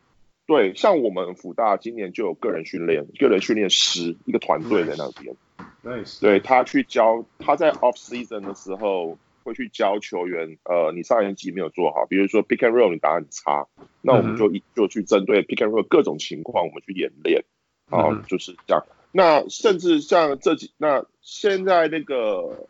[0.50, 5.36] 对，像我们福大今年就有个人训练，个人训练师一个团队在那边。
[5.84, 9.16] Nice，对他去教，他在 off season 的时候。
[9.42, 13.66] 会去教球员，呃，你上一季没有做好，比如说 pick and roll 你打很差，
[14.02, 17.42] 那我们就一就去针对 pick and roll 各种情况，我们去演练，
[17.88, 18.84] 啊、嗯，就是这样。
[19.12, 22.66] 那甚至像这几，那现在那个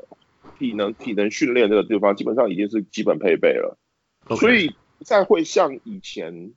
[0.60, 3.76] 体能体能训练这个地方，基本上已经是基本配备了.
[4.38, 6.52] 所以再会像以前，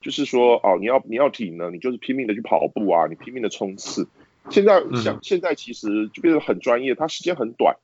[0.00, 4.06] 就是说哦，你要你要体能，你就是拼命的去跑步啊，你拼命的冲刺。
[4.50, 7.76] 现在想、嗯、现在其实就变得很专业，它时间很短。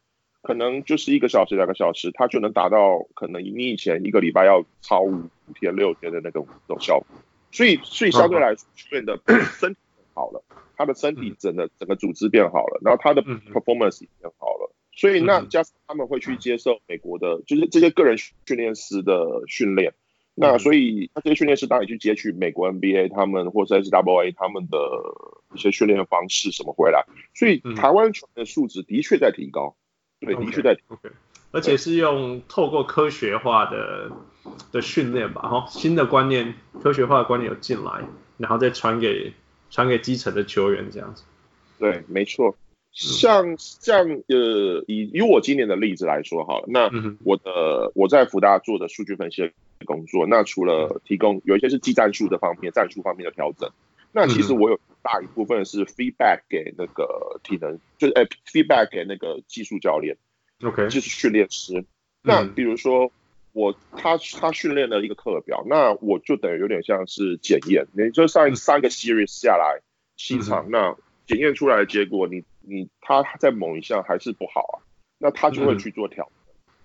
[0.42, 5.22] 可能就是一个小时、两个小时，它就能达到可能你以前一个礼拜要超五
[5.55, 7.07] 天、六天的那种那种效果。
[7.53, 9.16] 所以，所以相对来说，练的
[9.61, 9.81] 身体
[10.14, 10.42] 好了，
[10.77, 14.72] 他的身体整个整个组织变好了，然后他的 performance 也变好了。
[14.92, 19.94] 所以，那加上他们会去接受美国的，就是这些个人训练师的训练。
[20.34, 24.78] 那所以，他这些训练师当然去接取美国 NBA 他们或者 NCAA 他们的
[25.54, 27.04] 一些训练方式什么回来。
[27.34, 29.76] 所以，台湾球员的素质的确在提高。
[30.20, 30.78] 对，的确在。
[30.88, 31.10] OK，
[31.50, 34.10] 而且是用透过科学化的
[34.72, 38.02] 的训练吧，哈，新的观念、科学化的观念有进来，
[38.38, 39.34] 然后再传给
[39.70, 41.24] 传给基层的球员这样子。
[41.78, 42.56] 对，没错。
[42.92, 46.90] 像像呃，以以我今年的例子来说好了，那
[47.24, 53.70] 我的我在福大做的数据分析的工作，那除了提供有一些是技战术的方面、战术方面的调整，
[54.12, 60.16] 那其实我有大一部分是 feedback 给那个体能，就是呃 feedback 给那个技术教练
[60.62, 61.84] ，OK，就是训练师。
[62.22, 63.12] 那比如说
[63.52, 69.80] 我他他训练了一个课表，那我就等于有点像是检验，你就上一三个 series 下来
[70.16, 72.44] 七场，那检验出来的结果你。
[72.64, 74.86] 你他在某一项还是不好啊，
[75.18, 76.41] 那他就会去做调，嗯、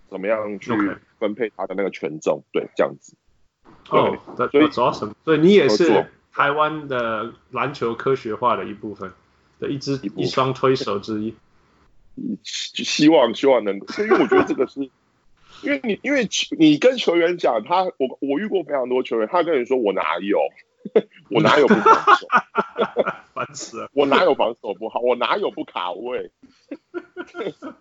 [0.10, 0.72] 怎么样去
[1.20, 3.16] 分配他的那个权重，对，这样子。
[3.90, 4.18] 哦，
[4.52, 5.16] 所以主要什么？
[5.24, 9.12] 所以你也是台湾的篮球科学化的一部分
[9.60, 11.36] 的一支一双推手之一。
[12.44, 14.82] 希望希望能够，因为我觉得这个是，
[15.62, 20.40] 因为你因为你跟球员讲，他我我遇过非常多球员，他跟你说我哪有。
[21.32, 22.28] 我哪有不防守？
[23.34, 23.90] 烦死了！
[23.94, 25.00] 我哪有防守不好？
[25.00, 26.32] 我哪有不卡位？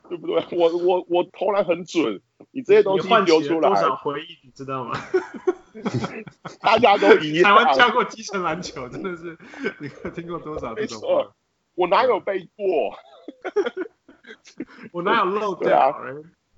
[0.09, 0.45] 对不对？
[0.53, 4.99] 我我我投篮很准，你这些东西丢出来，多少回忆你知道吗？
[6.61, 7.45] 大家都一样。
[7.45, 9.37] 台湾教过基层篮球，真的是
[9.79, 11.33] 你听过多少这种话？
[11.75, 12.99] 我哪有背过？
[14.93, 15.79] 我哪有漏掉？
[15.79, 15.95] 啊、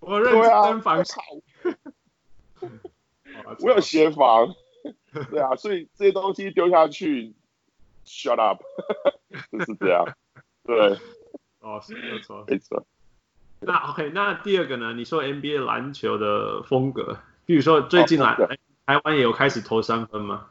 [0.00, 0.32] 我认
[0.64, 1.20] 真防守。
[3.60, 4.54] 我有协防。
[5.30, 7.34] 对啊，所以这些东西丢下去
[8.06, 8.62] ，shut up，
[9.52, 10.04] 就是这样。
[10.64, 10.98] 对，
[11.60, 12.86] 哦，是没错，没错。
[13.60, 14.92] 那 OK，那第二个呢？
[14.94, 18.48] 你说 NBA 篮球的风格，比如说最近来、哦、
[18.86, 20.46] 台湾也有开始投三分吗？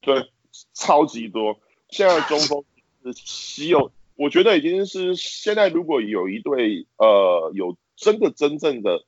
[0.00, 0.30] 对，
[0.72, 1.60] 超级多。
[1.88, 2.64] 现在中锋
[3.04, 9.04] 是稀有，我觉得已经是现在如果有一队呃有真的真正的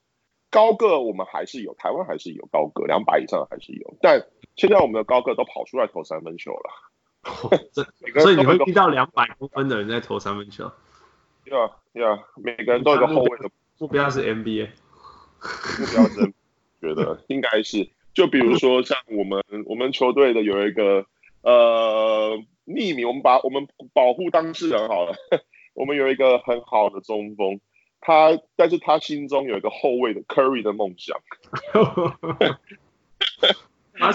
[0.51, 3.95] 高个，我们还是有，台湾还是有高个，两百以上还是有。
[4.03, 6.71] 但现在我们的高个都跑出来投三分球了，
[7.31, 7.51] 哦、
[8.21, 10.71] 所以你会遇到两百公分的人在投三分球。
[11.45, 14.69] 对啊，对啊，每个人都有个后卫的目标是 NBA，
[15.79, 16.33] 目标是
[16.81, 21.05] 觉得应该是，就比如说像我们我们球队的有一个
[21.43, 25.15] 呃匿名，我们把我们保护当事人好了，
[25.75, 27.61] 我们有一个很好的中锋，
[28.01, 31.19] 他但是他心中有一个后卫的 Curry 的梦想，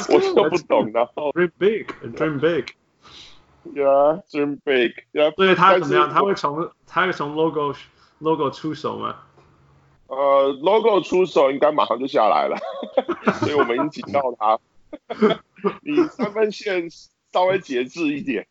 [0.09, 2.65] 我都不懂，然后 Dream big，Dream big。
[3.73, 4.93] Yeah, dream big.
[5.11, 5.35] Yeah.
[5.35, 6.09] 所以他怎么样？
[6.09, 7.75] 他会从他会从 logo
[8.19, 9.17] logo 出手吗？
[10.07, 12.57] 呃，logo 出手应该马上就下来了，
[13.41, 14.59] 所以我们已经警告他，
[15.83, 16.89] 你三分线
[17.31, 18.47] 稍微节制一点，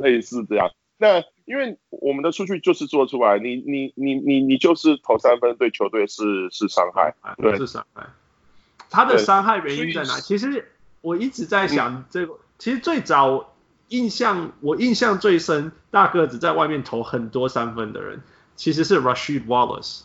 [0.00, 0.70] 类似这样。
[0.98, 8.06] 那因为我们的数据就是做出来，你你你你你就是投三分对球队是是伤害，对，是伤害。
[8.90, 10.20] 他的伤害原因在哪？
[10.20, 10.68] 其实
[11.00, 13.52] 我一直在想这个，嗯、其实最早。
[13.90, 18.20] 印象我印象最深，大个子在外面投很多三分的人，
[18.56, 20.00] 其实是 Rasheed Wallace。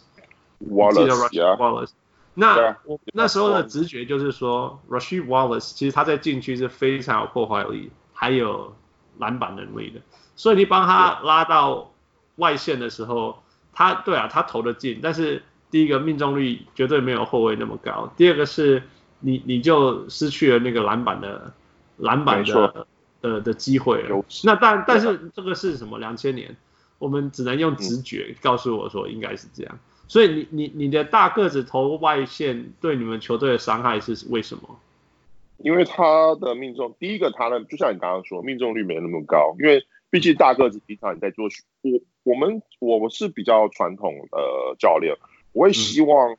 [0.70, 1.90] Wallace，记得 Rasheed Wallace。
[2.36, 8.76] 那我那时候的直觉就是说，Rasheed Wallace 其实他在禁区是非常有破坏力，还有
[9.18, 10.00] 篮板能力的。
[10.36, 11.92] 所以你帮他拉到
[12.36, 13.42] 外线的时候，
[13.74, 15.42] 他对啊，他投得进，但是
[15.72, 18.14] 第一个命中率绝对没有后卫那么高。
[18.16, 18.84] 第二个是
[19.22, 21.52] 你你就失去了那个篮板的
[21.98, 22.86] 篮板的。
[23.22, 26.00] 的的机会了，那但但是这个是什么？
[26.00, 26.58] 两千年，
[26.98, 29.78] 我们只能用直觉告诉我说应该是这样。
[30.08, 34.64] 所以你你你的大个子投外线对你们球队的伤害是为什么？
[35.58, 39.56] 因为他的命中，第一个他的就像你刚刚说，命中率没那么高。
[39.60, 41.46] 因为毕竟大个子平常你在做，
[41.84, 41.92] 我
[42.24, 45.16] 我们我们是比较传统的教练，
[45.52, 46.34] 我会希望、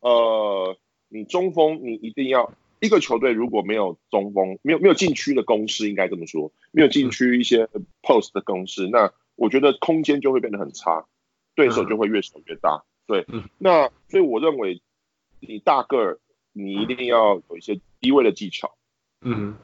[0.00, 0.76] 嗯、呃
[1.08, 2.52] 你中锋你一定要。
[2.80, 7.68] 一个球队如果没有中锋，没有没有禁区的攻势，应该这么说，没有禁区一些
[8.02, 11.04] post 的攻势，那我觉得空间就会变得很差，
[11.56, 12.84] 对手就会越守越大。
[13.04, 13.26] 对，
[13.58, 14.80] 那所以我认为
[15.40, 16.20] 你大个儿，
[16.52, 18.76] 你一定要有一些低位的技巧，
[19.22, 19.56] 嗯，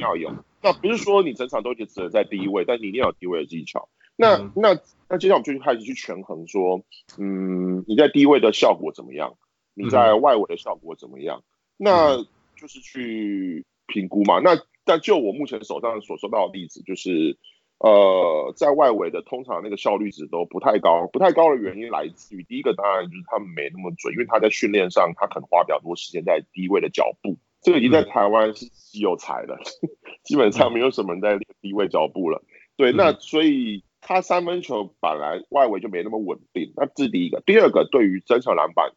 [0.00, 0.34] 要有。
[0.60, 3.88] 那不是说你整场都只能在低位，但你一定要有低位的技巧。
[4.16, 6.82] 那那那接下来我们就开始去权衡说，
[7.18, 9.36] 嗯，你在低位的效果怎么样？
[9.74, 11.42] 你在外围的效果怎么样？
[11.76, 12.16] 那
[12.56, 17.36] 就是去评估嘛，那但就我目前手上所收到的例子，就是
[17.78, 29.90] 呃，在外围的通常那个效率值都不太高，不太高的原因来自于第一个当然就是他们没那么准，因为他在训练上他可能花比较多时间在低位的脚步，这个已经在台湾是稀有才了，嗯、
[30.24, 32.42] 基本上没有什么人在练低位脚步了。
[32.78, 38.92] 对，那所以他三分球本来外围就没那么稳定，那这是第一个，第二个对于增强篮板。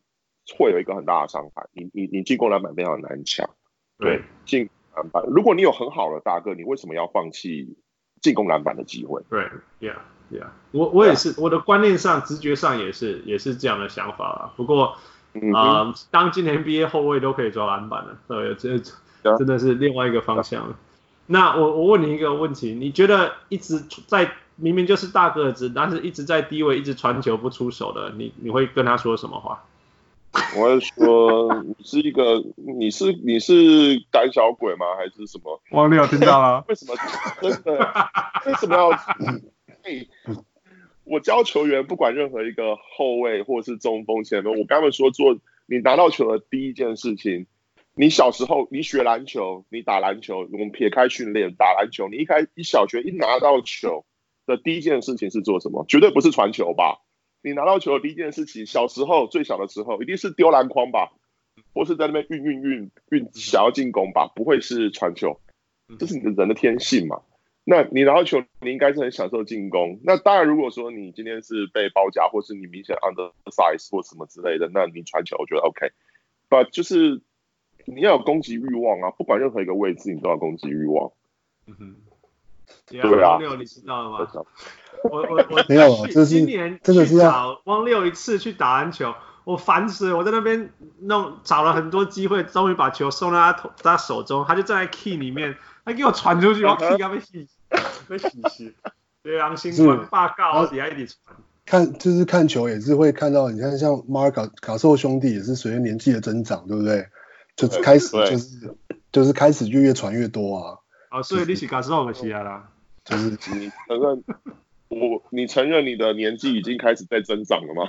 [0.57, 3.47] 会有一个很大的伤害，你你你进攻篮板非常难抢，
[3.99, 7.77] 对，进篮板，如果你有很好的大哥，你为什么要放弃
[8.19, 9.21] 进攻篮板的机会？
[9.29, 9.43] 对
[9.79, 9.97] ，Yeah
[10.31, 14.53] Yeah，我我也是，我的观念上、直觉上也是也是这样的想法啊。
[14.57, 14.95] 不过，
[15.33, 18.79] 嗯、呃，当今年 NBA 后卫都可以抓篮板了， 对，这
[19.37, 20.75] 真的是另外一个方向了。
[21.27, 29.65] 那我我问你一个问题，你觉得一直在明明就是大个子，但是一直在低位一直传球不出手的，你你会跟他说什么话？
[30.55, 34.85] 我会说你是一个，你是你是胆小鬼吗？
[34.95, 35.59] 还是什么？
[35.71, 36.63] 汪六听到了？
[36.69, 36.95] 为什么
[37.41, 37.93] 真的？
[38.45, 38.89] 为什么要？
[39.81, 40.05] 哎，
[41.03, 45.35] 我教球员，不管任何一个后卫或是中锋前锋，我刚刚说做，
[45.65, 47.47] 你拿到球的第一件事情，
[47.95, 54.05] 你小时候你学篮球，你打篮球，我们撇开训练打篮球，你一开一小学一拿到球
[54.49, 55.85] 的第一件事情是做什么？
[55.87, 56.99] 绝对不是传球吧？
[57.41, 61.13] 你拿到球的第一件事情，小时候最小的时候，一定是丢篮筐吧，
[61.73, 65.39] 或是在那边运运运运想要进攻吧，不会是传球，
[65.97, 67.21] 这是你的人的天性嘛。
[67.63, 69.99] 那你拿到球，你应该是很享受进攻。
[70.03, 75.91] 那当然，如果说你今天是被包夹，或是你明显 undersize 或什么之类的，那你传球我觉得 OK。
[76.49, 77.21] But 就是
[77.85, 81.11] 你要有攻击欲望啊，不管任何一个位置，你都要攻击欲望。
[81.67, 81.95] 嗯哼，
[82.87, 84.27] 对啊，你知道了吗？
[85.03, 89.13] 我我我没有，这是今年去找汪六一次去打篮球，
[89.43, 90.17] 我烦死了！
[90.17, 95.55] 我在那边弄找了很多机会，终于把球送到他头他手中，他就站在 key 里面，
[95.85, 97.47] 他给我传出去，我 key 要被洗，
[98.07, 98.73] 被洗洗，
[99.23, 101.37] 对，良心话，报告，底下一直传。
[101.65, 107.07] 看就是看球也是会看到，你看像马尔卡卡兽兄弟也是随着年纪的增长，对不对？
[107.55, 108.75] 就开始就是
[109.11, 110.77] 就是开始就越传越多啊。
[111.09, 112.69] 啊，所以你是感受的是啊啦，
[113.03, 114.23] 就是你承认
[114.89, 117.87] 我，你承认你的年纪已经开始在增长了吗？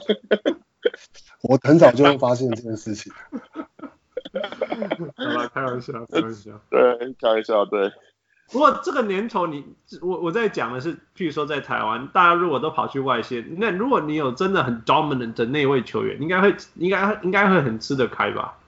[1.43, 3.13] 我很早就会发现这件事情。
[5.17, 6.61] 好吧，开玩笑， 开玩笑。
[6.71, 7.93] 对，开玩笑，对。
[8.53, 18.59] 不过这个年头你，你我我在讲的是，譬如说在台湾，大家如果都跑去外线，那如果你有真的很 dominant 的那位球员，应该会应该应该会很吃得开吧？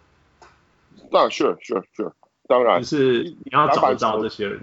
[1.11, 2.13] 那 sure sure sure，
[2.53, 2.83] 当然。
[2.83, 4.61] 就是你要找得到这些人。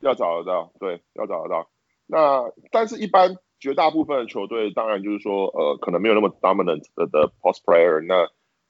[0.00, 1.68] 要找得到，对，要找得到。
[2.06, 8.28] 那但是，一般绝大部分的球队，当然就是说，呃，可能没有那么 dominant 的的 post player，那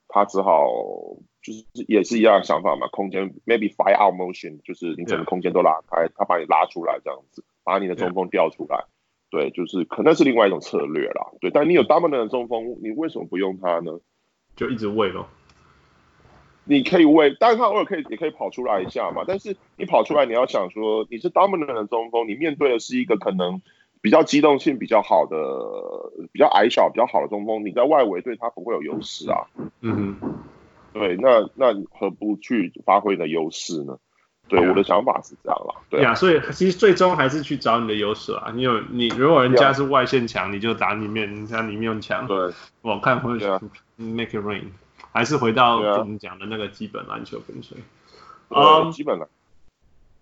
[0.09, 0.69] 他只好。
[1.41, 8.85] 就是也是一样的想法嘛，空间 maybe fire out motion，就是你整个空间都拉开，他.把你拉出来这样子，把你的中锋调出来.
[9.31, 11.51] 对，就是可能是另外一种策略啦，对。
[11.51, 14.01] 但你有 dominant 的中锋，你为什么不用他呢？
[14.57, 15.29] 就一直喂咯。
[16.69, 19.25] 你可以喂，但是他偶尔可以也可以跑出来一下嘛。
[19.27, 23.61] 但是你跑出来，你要想说你是 dominant 的中锋，你面对的是一个可能
[24.01, 25.37] 比较机动性比较好的、
[26.31, 29.47] 比较矮小、比较好的中锋，你在外围对他不会有优势啊。
[29.81, 30.35] 嗯哼。
[30.91, 33.97] 对，那那何不去发挥你的优势呢？
[34.49, 35.75] 对，啊、我的想法是这样啦。
[35.91, 38.51] 对呀、啊，所以其实最终还是去找你的优势啊。
[38.53, 42.27] 你有你，如果人家是外线强，你就打里面，人家里面强。
[42.27, 42.51] 对，
[42.81, 43.35] 我看会
[43.97, 44.65] make it rain，
[45.19, 47.77] 还是回到我们讲的那个基本篮球跟随。
[48.51, 49.29] 啊，基本的。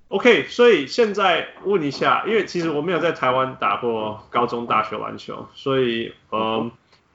[0.09, 6.71] OK，所以现在问一下，因为其实我没有在台湾打过高中、大学篮球，所以嗯，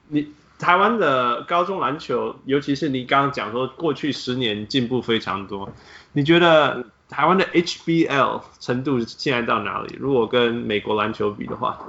[0.10, 0.32] 你。
[0.60, 5.68] 台湾的高中篮球，尤其是你刚刚讲说过去十年进步非常多，
[6.14, 9.96] 你觉得台湾的 HBL 程度现在到哪里？
[10.00, 11.80] 如果跟美国篮球比的话，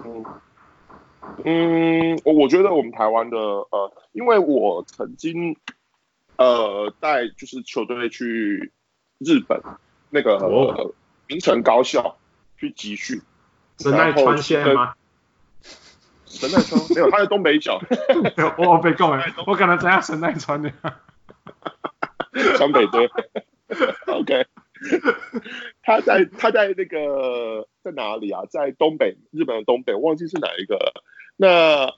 [1.44, 5.54] 嗯，我我觉得我们台湾的呃，因为我曾经
[6.42, 8.72] 呃带就是球队去
[9.18, 9.62] 日本
[10.10, 10.94] 那个、呃、
[11.28, 12.18] 明成高校
[12.58, 13.20] 去集训，
[13.78, 14.94] 神奈川县吗？
[16.26, 17.80] 神奈川没有，他在东北角。
[18.58, 20.72] 我被告了，我可能在神奈川的。
[22.58, 23.10] 湘北队。
[24.06, 24.46] OK。
[25.82, 28.42] 他在他在那个在哪里啊？
[28.50, 30.92] 在东北，日本的东北，我忘记是哪一个。
[31.36, 31.94] 那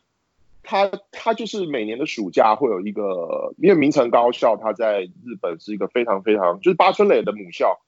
[0.65, 7.79] 他他就是每年的暑假会有一个，因为明城高校他在日本是一个非常非常，就是八村垒的母校。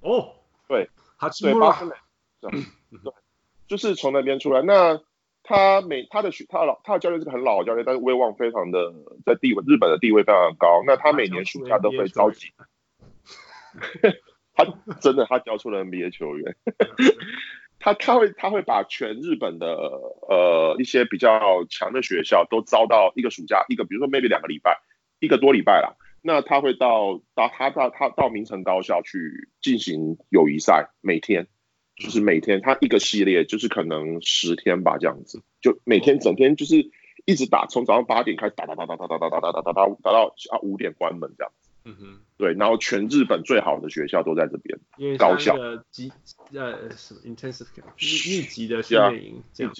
[0.00, 0.34] 哦，
[0.68, 1.94] 对，他对八村垒，
[2.40, 2.50] 对，
[3.68, 4.60] 就是从那边出来。
[4.62, 5.00] 那
[5.42, 8.92] 他每他的学他老他的教练是个很老的教练，但是威望非常的
[9.24, 10.82] 在地位日本的地位非常高。
[10.84, 12.48] 那他每年暑假都会召集，
[14.54, 14.64] 他
[15.00, 16.56] 真的他教出了 NBA 球员。
[17.86, 19.76] 他他会他会把全日本的
[20.28, 24.76] 呃一些比较强的学校都招到一个暑假一个，比如说 maybe 两个礼拜
[25.20, 25.94] 一个多礼拜啦。
[26.20, 31.46] 那他会到到他到他到明城高校去进行友谊赛，每天。
[31.94, 36.90] 就是每天他一个系列就是可能十天吧，这样子，就每天整天就是
[37.24, 41.52] 一直打，从早上八点开始打打打打打打打打打打打打打到啊五点关门这样。
[41.86, 45.56] 嗯哼，对，然后全日本最好的学校都在这边，因为高校。
[45.90, 46.12] 集
[46.52, 47.66] 呃什么 intensive
[47.96, 49.72] 密集的训练营这样。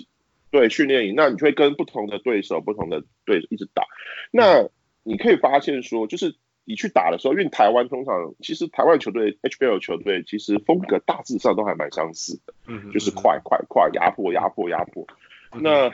[0.51, 3.83] 对，训练营，那你就会跟不同的对手、不同的对手一直打。
[4.31, 4.69] 那
[5.03, 6.37] 你可以发现说，就是。
[6.69, 15.07] 你去打的时候，因为台湾通常其实台湾球队 HBL 球队其实风格大致上都还蛮相似的，嗯哼，就是快快快压迫压迫压迫。
[15.53, 15.93] 嗯、那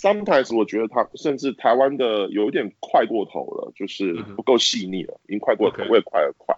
[0.00, 6.56] sometimes 我觉得他甚至台湾的有一点快过头了，就是不够细腻了，已经快过头，为快了快。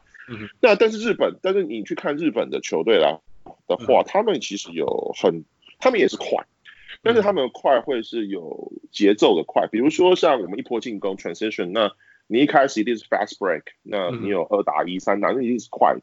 [0.61, 3.21] 那但是日本，但是你去看日本的球队啦
[3.67, 5.45] 的话，嗯、他们其实有很，
[5.79, 6.45] 他们也是快，
[7.03, 11.91] 但是他们的快会是有节奏的快，比如说像我们一波进攻 transition 那。
[12.33, 16.03] 你一开始一定是 fast break，那你有二打一、三打，那一定是快的。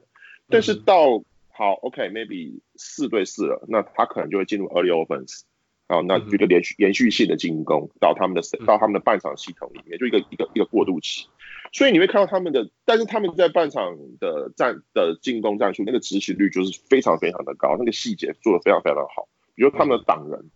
[0.49, 5.43] 但是到好，OK，maybe 四对四了，那他可能就会进入 early offense，
[5.87, 11.27] 好，那这个连续延续性的进攻到他们的到他们的半场系统里面，就一个一个一个过渡期。
[11.71, 19.27] 所以你会看到他们的，但是他们在半场的战的进攻战术，那个执行率就是非常非常的高，那个细节做的非常非常的好。
[19.55, 20.49] 比如他们的挡人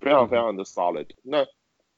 [0.00, 1.46] 非常非常的 solid，那。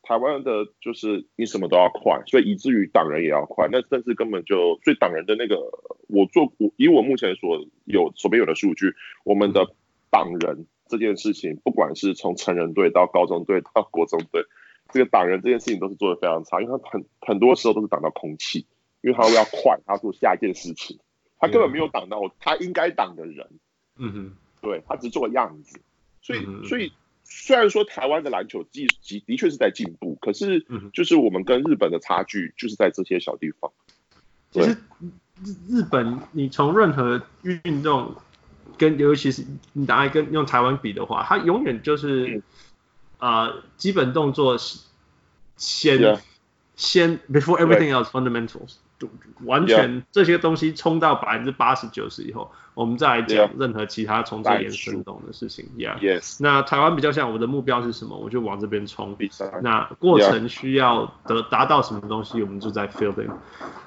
[0.00, 3.68] 台湾的就是你什么都要快，所以以至于挡人也要快。
[3.70, 5.56] 那甚至根本就，所以挡人的那个，
[6.06, 9.66] 我做我以我目前所有手边有的数据，我们的
[10.08, 14.42] 挡人这件事情，不管是从成人队到高中队到国中队，
[14.92, 18.66] 这个挡人这件事情都是做的非常差，因为他很很多时候都是挡到空气，
[19.02, 20.98] 因为他要快，他做下一件事情，
[21.38, 23.46] 他根本没有挡到他应该挡的人。
[23.96, 25.78] 嗯哼，对他只做个样子，
[26.22, 26.92] 所以所以。
[27.30, 30.64] 虽然说台湾的篮球技的的确是在进步，可是
[30.94, 33.70] 就是我们跟日本的差距就是在这些小地方。
[34.50, 34.70] 其实
[35.44, 38.14] 日日本，你从任何运动
[38.78, 42.42] 跟尤其是你拿来跟用台湾比的话，它永远就是
[43.18, 44.56] 啊、呃、基本动作
[45.56, 46.20] 先 Yeah.
[46.76, 48.76] 先 before everything else fundamentals。
[49.44, 55.64] 完全这些东西冲到百分之八十九十以后，我们再来讲任何其他从这延伸动的事情。
[55.76, 56.38] Yeah，Yes。
[56.40, 59.16] 那台湾比较像我的目标是什么，我就往这边冲。
[59.62, 63.30] 那过程需要得达到什么东西，我们就在 fielding。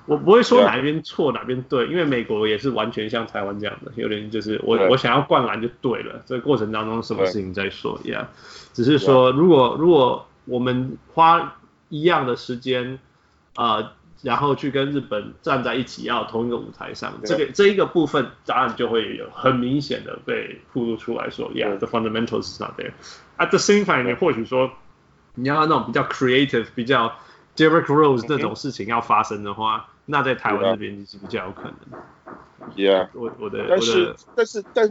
[0.06, 6.24] 我不会说哪边错哪边对，因为美国也是完全像台湾这样的，有点就是我我想要灌篮就对了。
[6.26, 8.28] 这个过程当中什么事情在说，Yeah。
[8.74, 11.58] 只是说如果如果我们花
[11.90, 12.98] 一样的时间，
[13.56, 13.92] 呃。
[14.22, 22.92] 然后去跟日本站在一起，要同一个舞台上，这个这一个部分答案就会有很明显的被暴露出来说，Yeah，the fundamentals is not there。
[23.38, 24.72] At the same time，你或许说
[25.34, 27.16] 你要那种比较 creative、比较
[27.56, 32.00] Derrick Rose 那种事情要发生的话，那在台湾这边其实比较有可能。
[32.76, 34.88] Yeah，我我的但是但是但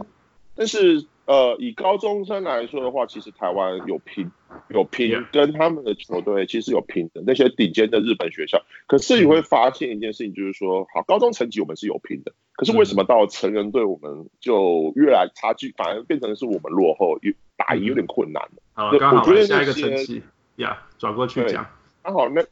[0.61, 4.29] 但是呃，以高中生来说的话，其实台湾有拼。
[4.69, 18.61] 有拼，跟他们的球队其实有拼的那些顶尖的日本学校，可是你会发现一件事情，就是说，好，高中成绩我们是有拼的，可是为什么到成人队我们就越来差距反而变成是我们落后，有打赢有点困难了。
[18.73, 20.21] 好，刚好下一个成绩
[20.57, 21.67] 呀，转过去讲，
[22.03, 22.45] 刚好那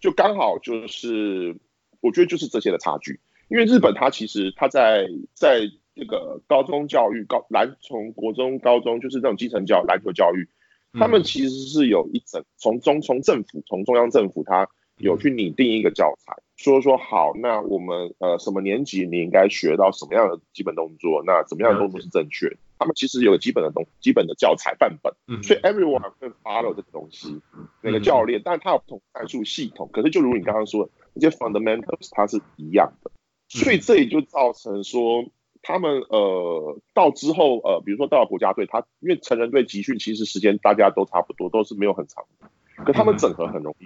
[0.00, 1.54] 就刚好就是
[2.00, 10.48] 我觉得就是这些的差距，因为日本它其实它在在这个高中教育高篮从国中高中就是这种基层教篮球教育。
[10.94, 14.68] 他们其实是有一整从中从政府从中央政府，他
[14.98, 22.54] 有去拟定一个教材，说说好，那我们呃什么年级你应该学到什么样的基本动作，那怎么样的动作是正确？
[22.78, 27.40] 他们其实有基本的东基本的教材范本，所以 everyone 会 follow 这个东西。
[27.80, 33.10] 那个教练，但是他有不同战术系统，可是就如你刚刚说的，这些 fundamentals 它是一样的，
[33.48, 35.24] 所以这也就造成说。
[35.62, 42.50] 他们呃到之后呃，比如说到了国家队，他因为成人队集训其实时间大家都差不多，都是没有很长的，
[42.84, 43.84] 可他们整合很容易，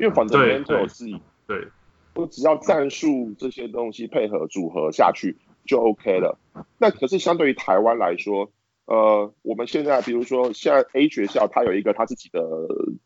[0.00, 1.66] 因为反正别人都有自己，对，
[2.14, 6.38] 我只要战术这些东西配合组合下去就 OK 了。
[6.78, 8.50] 那可是相对于台湾来说，
[8.86, 12.40] 呃，我们现在比如说现在 A 学校它有一个他自己的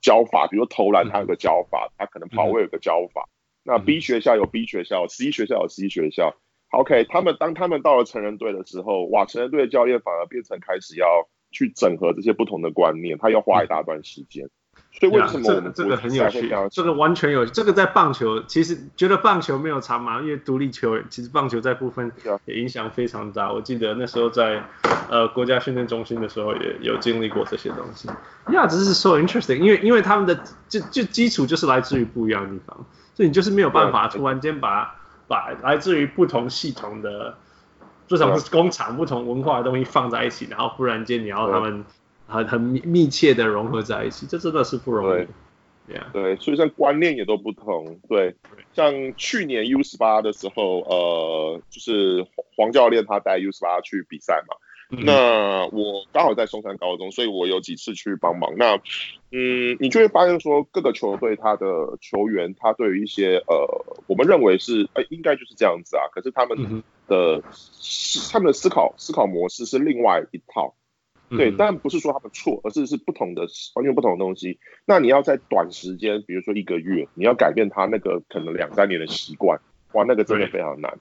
[0.02, 3.28] 教法，比如说投篮它有个教法，它可能跑位有个教法，
[3.62, 6.34] 那 B 学校有 B 学校，C 学校有 C 学校。
[6.72, 11.06] OK，他们当他们到了成人队的时候，哇，成人队的教练反而变成开始要
[11.50, 14.48] 去整合这些不同的观念，他要花一大段时间。
[14.98, 16.50] 所以为什么我们这个很有趣？
[16.70, 22.10] 这个完全有，这个在棒球其实觉得棒球没有差嘛，因为独立球其实棒球在部分
[22.46, 23.52] 也影响非常大。
[23.52, 24.64] 我记得那时候在
[25.10, 28.08] 呃国家训练中心的时候也有经历过这些东西。
[28.50, 35.01] 呀，这是 so interesting，因为因为他们的就就基础就是来自于不一样的地方，所以你就是没有办法突然间把。
[35.32, 37.34] 把来自于不同系统的，
[38.06, 41.82] 至少是工厂不同文化的东西放在一起，然后忽然间你要他们
[42.26, 45.26] 很很密切的融合在一起，这真的是不容易。
[45.86, 47.98] 对，对，所以像观念也都不同。
[48.10, 48.36] 对，
[48.74, 54.54] 像去年 U 十八的时候，呃，就是黄教练他带 U 十八去比赛嘛。
[54.98, 58.52] 那我刚好在松山高中，所以我有几次去帮忙。
[58.58, 58.76] 那，
[59.30, 61.66] 嗯，你就会发现说，各个球队他的
[62.00, 66.04] 球员，他对于一些呃，我们认为是，哎、欸，应该就是这样子啊。
[66.12, 70.74] 可是他们的思，他们的思考思考模式是另外一套。
[71.30, 74.58] 对，但不是说他们错，而是是不同的，完全不同的东西。
[74.84, 79.58] 那你要在短时间，比如说一个月，你要改变他那个可能两三年的习惯。
[79.92, 80.92] 哇，那个真的非常难。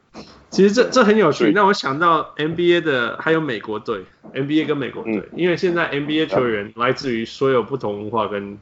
[0.49, 4.01] 其实这这很有趣，让我想到 NBA 的还有美国队
[4.33, 8.59] ，NBA 跟美国队，嗯、因为现在 NBA 球员来自于所有不同文化跟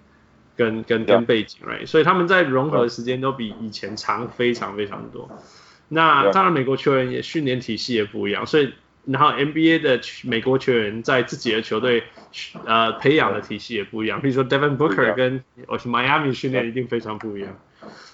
[0.55, 1.87] 跟跟跟背景，right？
[1.87, 5.29] 所以他们在融合的时间都比以前长非常非常多。
[5.87, 8.71] 那当然美国球员也训练体系也不一样，所以
[9.05, 12.03] 然后 NBA 的美国球员在自己的球队
[12.65, 17.57] 呃培养的体系也不一样，比如说 Devin Booker 跟我去 Miami 训练一定非常不一样。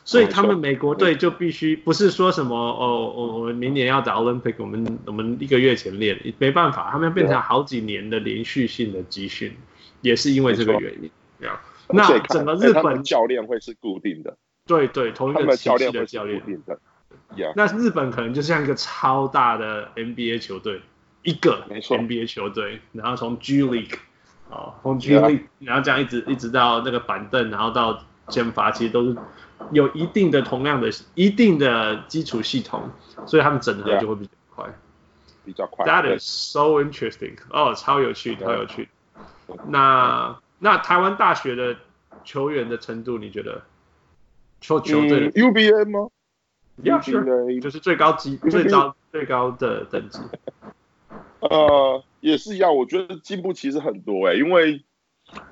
[0.06, 9.58] 所以他们美国队就必须不是说什么哦，我们明年要打 Olympic，我们我们一个月前练，没办法，他们要变成好几年的连续性的集训，
[10.02, 11.10] 也是因为这个原因。
[11.40, 14.38] 这样，那整个日本教练会是固定的，
[14.68, 16.40] 对对，同一个体系的教练。
[17.56, 20.82] 那日本可能就像一个超大的 NBA 球队，
[21.24, 23.96] 一个 NBA 球队，然后从 G League
[24.52, 29.18] 哦，从 G League，然后这样一直一直到那个板凳，然后到先发，其实都是。
[29.72, 32.90] 有一定的同样的一定的基础系统，
[33.26, 34.74] 所以他们整合就会比较快，
[35.44, 35.86] 比较快。
[35.86, 38.90] That is so interesting，哦，超有趣，超有趣。
[39.68, 41.78] 那那台湾大学的
[42.24, 43.62] 球员的程度，你觉得？
[44.62, 46.10] 球球队、嗯、UBA 吗
[46.82, 47.62] ？Yeah, sure.
[47.62, 50.20] 就是最高级、最高最高的等级。
[51.42, 54.84] 呃，也是一样，我觉得进步其实很多哎、欸，因为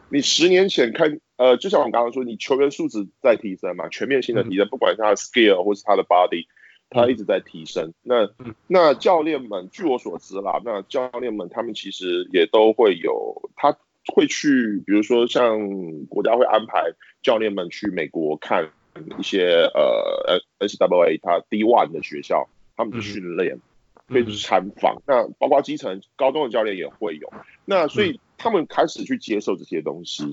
[0.09, 6.45] 你十年前看，呃，就像我刚刚说，你球员素质在提升嘛，全面性的提升，嗯、不管是他的 skill 或是他的 body，
[6.89, 7.89] 他一直在提升。
[7.89, 13.75] 嗯、那、嗯、那教练们，据我所知啦，那教练们他们其实也都会有，他
[14.13, 15.59] 会去，比如说像
[16.05, 18.69] 国家会安排教练们去美国看
[19.17, 23.55] 一些呃 NCAA 他 D one 的学校，他们的训练。
[23.55, 23.61] 嗯。
[24.09, 30.23] 可以参访，那包括基层高中的教练也会有，那所以他们开始去接受这些东西，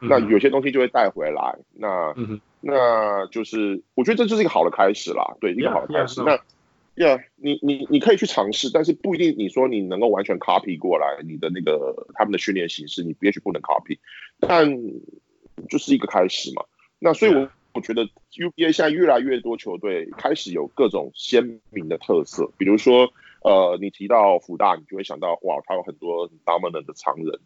[0.00, 6.22] 嗯、那有些东西就会带回来，那、嗯、那就是我觉得这就是一个好的开始啦，对，一个好的开始。
[6.22, 13.98] 那呀，yeah, 你你你可以去尝试，但是不一定你说你能够完全 copy 过来你的那个他们的训练形式，你也许不能 copy，
[14.40, 14.76] 但
[15.68, 16.64] 就是一个开始嘛。
[16.98, 17.48] 那所以我。
[17.74, 23.12] 我觉得 UBA 现在越来越多球队开始有各种鲜明的特色，比如说，
[23.42, 27.40] 呃，你提到福大，你就会想到，哇，他有很多 dominant 的常人。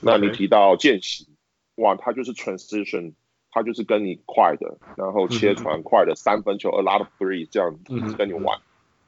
[0.00, 1.28] 那你提到见习，
[1.76, 3.14] 哇，他就是 transition，
[3.50, 8.58] 他就是跟你快的，然后切传快的三分球，a lot of three 这样子跟你玩。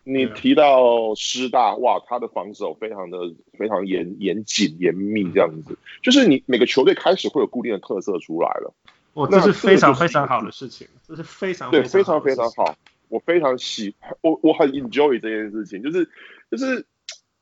[0.05, 3.19] 你提到师大，哇，他的防守非常的
[3.57, 8.75] 非常严严谨严密这样子，就是你每个球队开始会有固定的特色出来了。
[9.15, 12.75] 哦，这是非常非常好的事情，这是非常对非常非常好，
[13.13, 16.09] 我非常喜我我很 enjoy 这件事情，就是
[16.51, 16.87] 就是，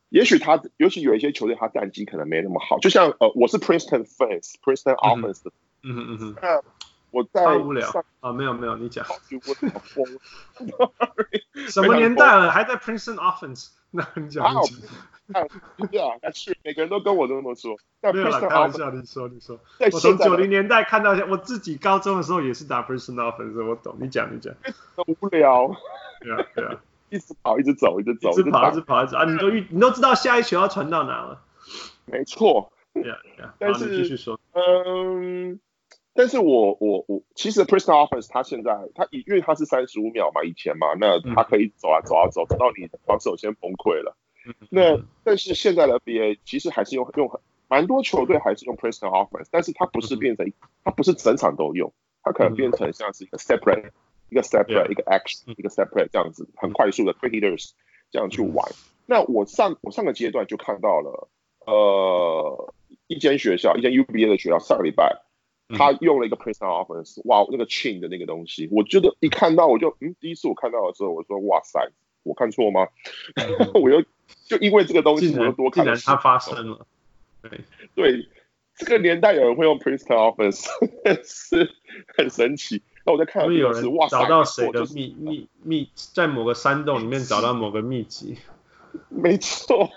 [0.08, 5.52] 也许他尤其有一些球队他战绩可能没那么好，就像呃我是 Princeton fans，Princeton offense 的，
[5.84, 6.60] 嗯嗯嗯，那
[7.12, 10.04] 我在无聊啊，没有没有你讲，我 疯
[11.70, 13.68] 什么年代了还在 Princeton offense？
[13.92, 14.44] 那你讲。
[15.32, 15.46] 啊，
[15.90, 17.76] 对啊，是每个人都跟我都这么说。
[18.02, 19.58] 没有啦，开玩笑，你说你说。
[19.92, 23.96] 我从九零年代看到我自己高中的时候也是打 personal offense，我懂。
[24.00, 24.54] 你讲你讲。
[25.06, 25.74] 无聊。
[26.20, 28.30] 对 啊对啊， 一直跑一直走一直走。
[28.30, 29.24] 一直跑一直跑一直啊！
[29.24, 31.42] 你都预你都知道下一球要传到哪了。
[32.06, 32.72] 没错。
[32.94, 33.54] 对啊对啊。
[33.60, 34.40] 但是继续说。
[34.52, 35.60] 嗯，
[36.14, 44.16] 但是我我我其实 personal offense 他现在他因为他是三十五秒嘛，以前嘛，那他可以走啊走啊走，走到你防守先崩溃了。
[44.70, 51.92] 那但是现在的 NBA 其实还是用用很蛮多球队还是用 personal offense，但是它不是变成它不是整场都用，
[52.22, 53.90] 它可能变成像是一个 separate
[54.28, 57.70] 一个 separate 一个 action 一个 separate 这样子很快速的 quick hitters
[58.10, 58.68] 这样去玩。
[59.06, 61.28] 那我上我上个阶段就看到了
[61.64, 62.74] 呃
[63.06, 65.22] 一间学校一间 UBA 的学校上个礼拜
[65.76, 71.88] 他用了一个 personal offense，哇那个 chain 的那个东西，我觉得一看到我就嗯第一次我看到的时候我说哇塞
[72.24, 72.88] 我看错吗？
[73.80, 74.02] 我又。
[74.46, 75.96] 就因为这个东西，我又多看了。
[75.96, 76.86] 既然它发生了，
[77.42, 77.60] 对
[77.94, 78.28] 对，
[78.76, 80.66] 这个年代有人会用 Princeton Office
[81.24, 81.70] 是
[82.16, 82.82] 很神奇。
[83.04, 88.36] 那我在看，会有人找到谁的秘秘秘，在某个山洞里面找到某个秘籍。
[89.08, 89.88] 没错，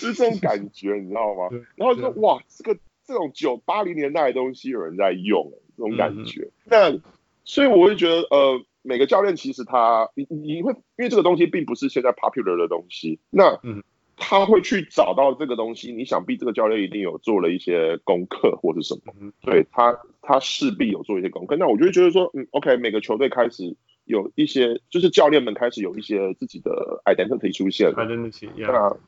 [0.00, 1.48] 就是这种感觉，你知道吗？
[1.76, 6.50] 然后就说哇，这个这种九八零年代的东西有人在用，这种感觉。
[6.64, 7.00] 嗯、那
[7.44, 8.64] 所以我会觉得，呃。
[8.82, 13.58] 每个教练其实他，你你会因为这个东西并不是现在 popular 的东西，那
[14.16, 21.56] 他会去找到这个东西，你想必这个教练一定有做了一些功课或者什么，对他他势必有做一些功课。
[21.56, 28.98] 那我就会觉得说，嗯，OK，每个球队开始有一些，就是教练们开始有一些自己的 identity 出现，identity，yeah，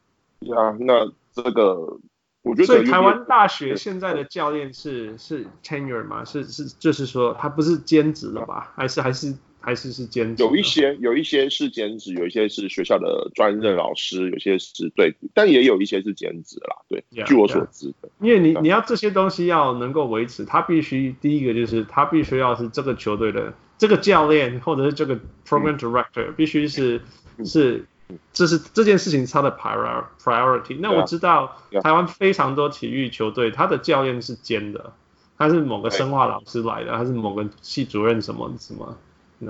[0.40, 1.98] 那呀，那这个。
[2.42, 6.22] 我觉得所以台湾大学现在的教练是是 tenure 吗？
[6.26, 8.70] 是是就是说他不是兼职了吧？
[8.76, 9.34] 还是还是
[9.64, 10.42] 还是是兼职？
[10.42, 16.76] 有一些有一些是兼职，有一些是学校的专任老师，有些是对，但也有一些是兼职啦。
[16.88, 18.08] 对，yeah, 据我所知的。
[18.20, 27.00] 因为你你要这些东西要能够维持，他必须第一个就是他必须要是这个球队的这个教练或者是这个 program director、嗯、必须是
[27.44, 27.86] 是。
[28.34, 30.76] 这是这件事情他的 prior priority。
[30.78, 34.92] 那我知道台湾非常多体育球队，他的教练是兼的，
[35.38, 38.94] 他是某个生化老师来的，他是某个系主任什么什么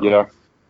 [0.03, 0.27] ，yeah,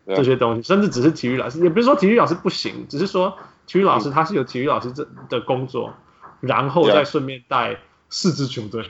[0.07, 0.16] yeah.
[0.16, 5.95] 这些东西，甚至只是体育老师，也不是说体育老师不行，只是说体育老师他是有体育老师这的工作，
[6.41, 8.83] 然后再顺便带四支球队.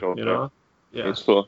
[0.91, 1.47] 没错。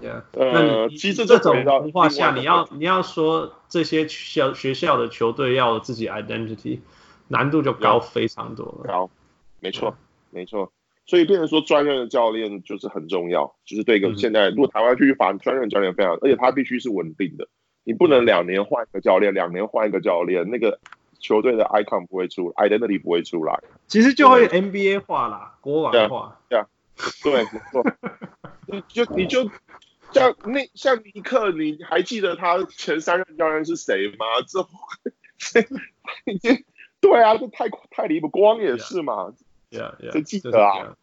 [0.00, 0.22] Yeah.
[0.32, 6.78] 那其实这种文化下，你要你要说这些校学校的球队要有自己 identity，
[7.26, 8.84] 难度就高非常多了。
[8.86, 9.10] 高，
[9.58, 9.96] 没错，
[10.30, 10.70] 没错。
[11.04, 17.48] 所以变成说专任的教练就是很重要，就是对一个现在如果台湾去发专任教练非常，而且他必须是稳定的，
[17.88, 20.78] 你不能两年换一个教练，两年换一个教练，那个
[21.20, 23.58] 球队的 icon 不会出，identity 不会出来。
[23.86, 26.38] 其实就会 NBA 化啦，国王化。
[26.50, 26.66] 对啊。
[27.24, 27.82] 对，没错。
[28.66, 29.50] 你就你就
[30.12, 34.26] 像那像尼克，你还记得他前三任教练是谁吗？
[34.46, 35.60] 这
[36.30, 36.62] 已经
[37.00, 39.32] 对啊，这太太离谱，光也是嘛。
[39.70, 40.94] Yeah, yeah, 就记得啊。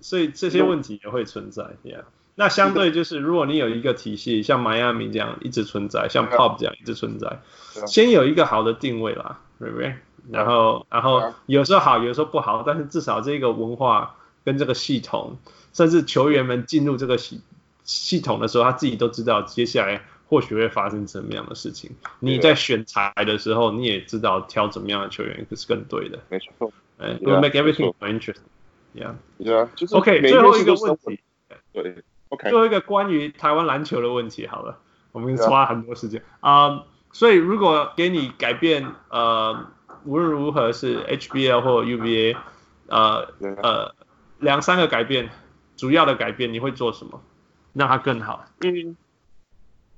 [0.00, 1.64] 所以这些问题也会存在。
[1.82, 2.04] Yeah.
[2.40, 7.40] 那相对就是，如果你有一个体系，像迈阿密这样一直存在，像 Pop 这样一直存在，
[7.88, 9.96] 先有一个好的定位啦，对不对？
[10.30, 14.14] 然后，然后有时候好，有时候不好，但是至少这个文化
[14.44, 15.36] 跟这个系统，
[15.72, 17.40] 甚至球员们进入这个系
[17.82, 21.90] 系统的时候，他自己都知道接下来或许会发生什么样的事情。
[22.20, 26.20] 你在选材的时候，你也知道挑怎么样的球员是更对的。
[26.28, 28.46] 没错，哎，will make everything more interesting。
[28.94, 30.20] Yeah，对啊，就是 OK。
[30.20, 31.18] 最后一个问题，
[31.72, 31.96] 对。
[32.30, 32.50] Okay.
[32.50, 34.78] 最后一个关于台湾篮球的问题，好了，
[35.12, 36.68] 我们花很多时间啊。
[36.68, 36.78] Um,
[37.10, 39.66] 所以如果给你改变，呃，
[40.04, 42.36] 无论如何是 HBL 或 UBA，
[42.88, 43.28] 呃.
[43.62, 43.94] 呃，
[44.40, 45.30] 两三个改变，
[45.76, 47.20] 主要的改变你会做什么，
[47.72, 48.44] 让它更好？
[48.60, 48.94] 嗯，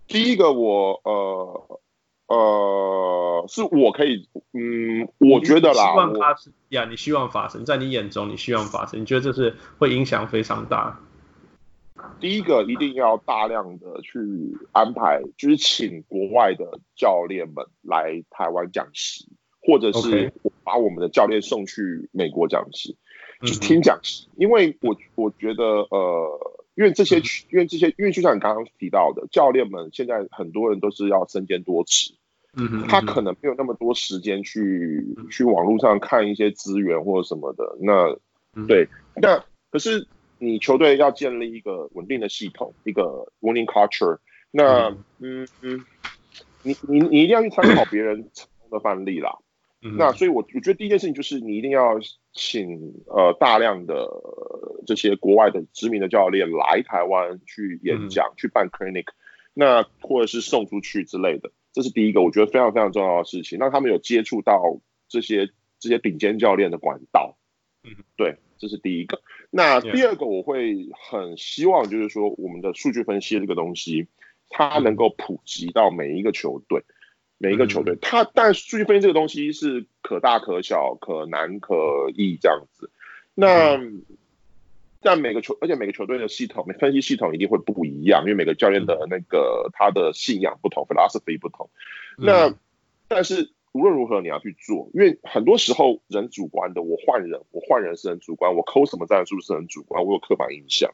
[0.06, 1.80] 第一个我呃
[2.28, 10.98] 呃是我可以，嗯，我觉得啦，希望发生呀，你希望发生在你眼中，你希望发生，你觉得这是会影响非常大。
[12.20, 14.20] 第一个一定要大量的去
[14.72, 19.26] 安排，就是请国外的教练们来台湾讲习，
[19.62, 20.32] 或者是
[20.62, 22.96] 把我们的教练送去美国讲习，
[23.40, 24.28] 就是听讲习。
[24.36, 27.18] 因为我我觉得呃，因为这些
[27.50, 32.12] 因为这些因为就像你刚刚提到的，教练们现在很多人都是要身兼多职，
[32.54, 37.76] 嗯，他可能没有那么多时间去去网络上看一些资源或者什么的。
[37.80, 38.14] 那
[38.66, 40.06] 对，那可是。
[40.40, 44.18] 你球队要建立一个稳定的系统，一个 winning culture。
[44.50, 44.88] 那，
[45.20, 45.84] 嗯嗯，
[46.62, 49.38] 你你你一定要去参考别人成功的范例啦。
[49.96, 51.98] 那所以，我我觉得第一件事情就是你一定要
[52.32, 54.06] 请呃大量的
[54.86, 59.06] 这些国外的知名的教练来台湾去演讲，去办 clinic，
[59.54, 64.60] 那或者是送出去之类的，这是第一个我觉得非常非常重要的事情，让他们有接触到
[65.08, 67.38] 这些这些顶尖教练的管道。
[67.84, 68.36] 嗯，对。
[68.60, 74.06] 这是第一个，那第二个我会很希望就是说，我们的数据分析这个东西，
[74.50, 76.84] 它能够普及到每一个球队，
[77.38, 81.74] 每一个球队，它但数据分析这个东西是可大可小，可难可
[82.14, 82.90] 易这样子。
[83.34, 83.80] 那
[85.00, 91.70] 但每个球，而且每个球队的系统，分析系统一定会不一样，因为每个教练的那个他的信仰不同，philosophy 不同。
[92.18, 92.54] 那
[93.08, 93.52] 但是。
[93.72, 96.82] 无论如何，你要去做，因为很多时候人主观的。
[96.82, 100.92] 我换人，我换人是很主观，我抠什么战术是很主观，我有刻板印象。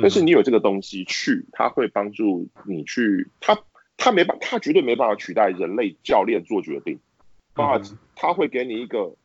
[0.00, 3.62] 但是你有这个东西去，它会帮助你去，它
[3.98, 6.98] 它没办，它绝对没办法取代人类教练做决定。
[7.54, 9.16] But 他会给你一个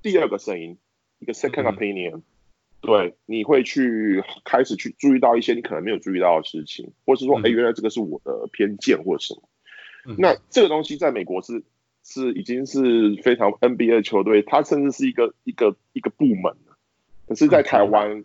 [0.00, 0.78] 第二个声音，
[1.18, 2.22] 一个 second opinion。
[2.80, 9.42] 对，你会去开始去注意到一些你可能没有注意到的事情，或是说，哎，原来这个是我的偏见或者什么。
[10.16, 11.64] 那这个东西在美国是。
[12.08, 16.54] 是已经是非常 NBA 的球队，它甚至是一个一个一个部门。
[17.28, 18.24] 可是，在台湾，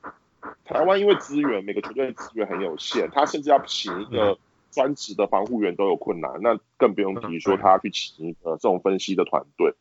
[0.64, 4.38] 台湾因为资源，每个球队的资源很有限，他甚至要请一个
[4.72, 9.74] 专职的防护员都有困难，那更不用提说他去请一个这种分析的团队。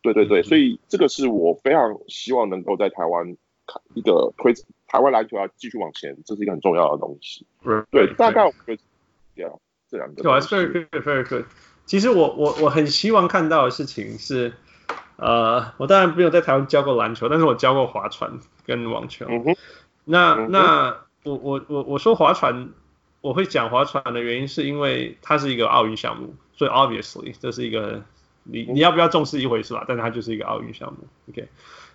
[0.00, 3.36] 对对对，所以这个是我非常希望能够在台湾
[3.92, 4.54] 一个推
[4.88, 7.44] 台湾篮球要继续往前，这是一个很重要的东西。
[7.90, 8.82] 对，大概我觉得
[9.36, 10.22] 这样这两个。
[10.22, 11.44] Very good, very good.
[11.90, 14.52] 其实我我我很希望看到的事情是，
[15.16, 19.26] 呃，我当然没有在台湾教过篮球，但是我教过划船跟网球。
[19.28, 19.56] 嗯、
[20.04, 22.68] 那、嗯、那我我我我说划船，
[23.20, 28.04] 我会讲划船的原因是因为它是一个奥运项目，所以 obviously 这是一个
[28.44, 30.98] 你你要不要重视一回事吧，但是它就是一个奥运项目。
[31.30, 31.48] OK。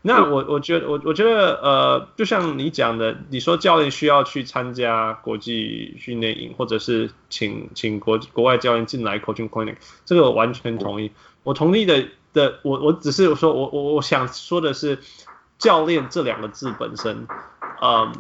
[0.08, 11.12] 那我我觉得我我觉得呃，就像你讲的，你说教练需要去参加国际训练营，或者是请请国国外教练进来 coaching clinic，这个我完全同意。
[11.42, 15.00] 我同意的的，我我只是说我我我想说的是，
[15.58, 17.28] 教练这两个字本身，
[17.82, 18.14] 嗯，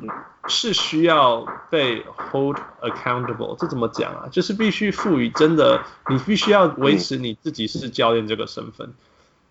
[0.47, 3.55] 是需要被 hold accountable。
[3.59, 4.27] 这怎么讲啊？
[4.31, 8.91] 就是必须赋予真的，你必须要维持你自己是教练这个身份。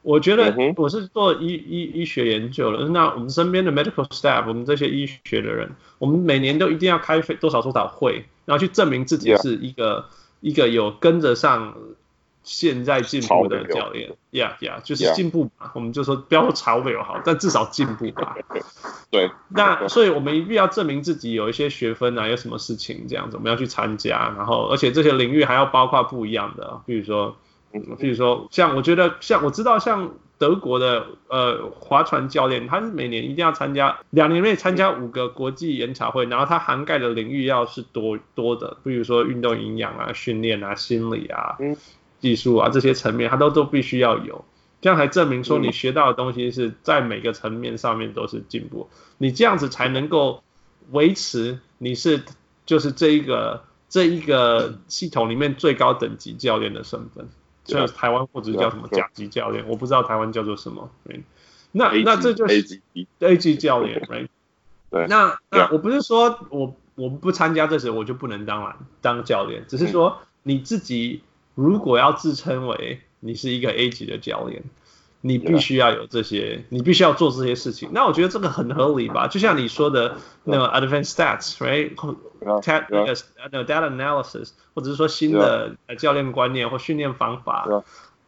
[0.05, 10.05] 我觉得我是做医医医学研究的，那我们身边的 medical staff，我们这些医学的人，我们每年都一定要开多少多少会，然后去证明自己是一个.
[10.41, 11.75] 一个有跟得上
[12.43, 18.37] 现在进步的教练，yeah yeah，就是进步嘛.我们就说不要说潮流好，但至少进步吧。
[19.11, 27.35] 对，那所以我们一定要证明自己有一些学分啊，有什么事情这样子，我们要去参加，然后而且这些领域还要包括不一样的，比如说。
[27.99, 41.57] 比如说，像我觉得，像我知道，像德国的呃划船教练，他是每年一定要参加两年内参加五个国际研讨会，然后他涵盖的领域要是多多的，比如说运动营养啊、训练啊、心理啊、
[42.21, 44.45] 技术啊这些层面，他都都必须要有，
[44.81, 50.43] 这样才证明说你学到的东西是在每个层面上面都是进步，你这样子才能够
[50.91, 52.23] 维持你是
[52.67, 57.29] 就是这一个这一个系统里面最高等级教练的身份。
[57.65, 60.91] 像台湾或者叫什么甲级教练，我不知道台湾叫做什么。
[61.73, 62.83] 那那这就是 A 级
[63.19, 64.29] A 级教练，right？
[64.91, 65.07] 对。
[65.09, 71.23] 那那我不是说我我不参加这些我就不能当了当教练，只是说你自己
[71.55, 74.63] 如果要自称为你是一个 A 级的教练。
[75.27, 77.89] 你必须要有这些，你必须要做这些事情。
[77.93, 79.27] 那我觉得这个很合理吧？
[79.27, 81.93] 就像你说的那个 advanced stats，right？
[82.41, 83.17] 那个
[83.51, 87.67] 那个 data analysis，或者是说新的教练观念或训练方法，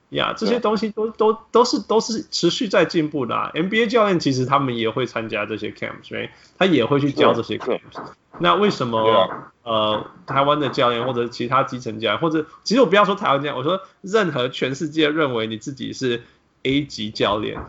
[0.08, 3.50] 呀，这些东西都都都是都是持续在进步的啊。
[3.52, 6.30] NBA 教练其实他们也会参加这些 camps，right？
[6.56, 8.06] 他也会去教这些 camps。
[8.38, 16.22] 那为什么呃台湾的教练或者其他基层教练，或者其实我不要说台湾教练，我说任何全世界认为你自己是
[16.66, 17.64] A 级教练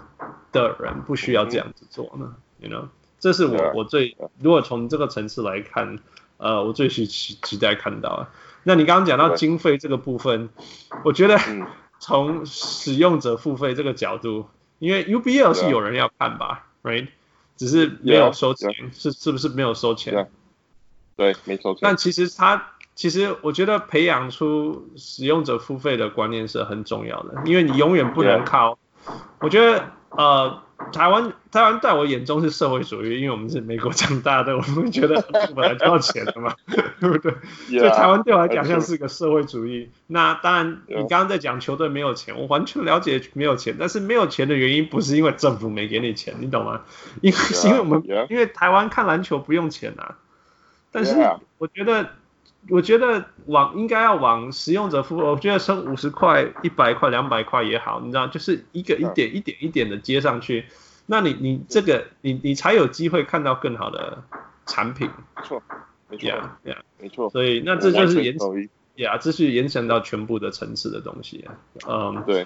[0.51, 2.87] 的人不需要这样子做呢，you know，
[3.19, 5.99] 这是我我最如果从这个层次来看，
[6.37, 8.27] 呃，我最期期待看到的。
[8.63, 10.49] 那你刚刚讲到经费这个部分，
[11.05, 11.37] 我觉得
[11.99, 14.47] 从使用者付费这个角度，
[14.79, 17.07] 因为 UBL 是有人要看吧，right？
[17.55, 20.27] 只是没有收钱，是是不是没有收钱？
[21.15, 21.79] 对，没收钱。
[21.81, 22.71] 但其实他。
[22.97, 28.79] 其实我觉得培养出使用者付费的观念是很重要的，因为你永远不能靠。
[29.39, 35.21] 我觉得呃，台湾台湾在我眼中是社会主义，因为我们是美国长大的，我们觉得
[35.55, 36.55] 本来就要钱的嘛，
[36.99, 37.31] 对不对？
[37.79, 39.89] 所以台湾对我来讲像是个社会主义。
[40.07, 46.81] 那当然，你刚刚在讲球队没有钱，我完全了解没有钱，但是没有钱的原因不是因为政府没给你钱，你懂吗？
[47.21, 50.17] 因为 是因为我们因为台湾看篮球不用钱啊，
[50.91, 51.15] 但是
[51.57, 52.09] 我觉得。
[52.69, 60.65] 我觉得往应该要往使用者付费，我觉得升五十块、一百块、两百块也好，你知道，就是一个一点一点一点的接上去，
[61.05, 64.21] 那你你这个你你才有机会看到更好的
[64.65, 65.09] 产品。
[65.35, 65.63] 没错，
[66.09, 67.29] 没错，yeah, yeah, 没错。
[67.29, 71.57] 所以那这就是延伸，呀，这是延伸到全部的层次的东西啊。
[71.87, 72.45] 嗯，对。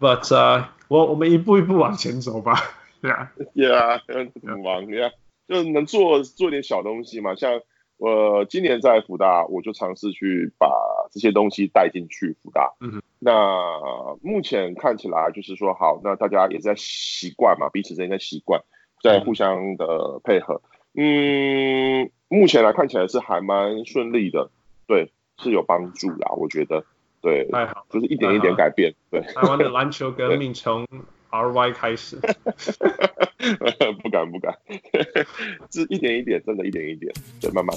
[0.00, 2.54] But 呃，我我们一步一步往前走吧。
[3.00, 5.10] 对 啊，Yeah，很忙呀，
[5.46, 7.60] 就能做做点小东西嘛，像。
[8.00, 10.66] 我今年在福大，我就尝试去把
[11.12, 12.72] 这些东西带进去福大。
[12.80, 13.02] 嗯。
[13.18, 18.62] 那目前看起来就是说，好，那大家也在习惯嘛，彼此之间在习惯，
[19.02, 20.62] 在互相的配合。
[20.94, 24.50] 嗯，目前来看起来是还蛮顺利的，
[24.86, 26.82] 对，是有帮助啦，我觉得，
[27.20, 29.20] 对，太好，就是一点一点改变，对。
[29.20, 30.86] 台湾的 篮球革命从
[31.30, 32.16] RY 开始。
[34.02, 34.54] 不 敢不敢，
[35.70, 37.74] 这 一点一点，真的，一点一点，对，慢慢。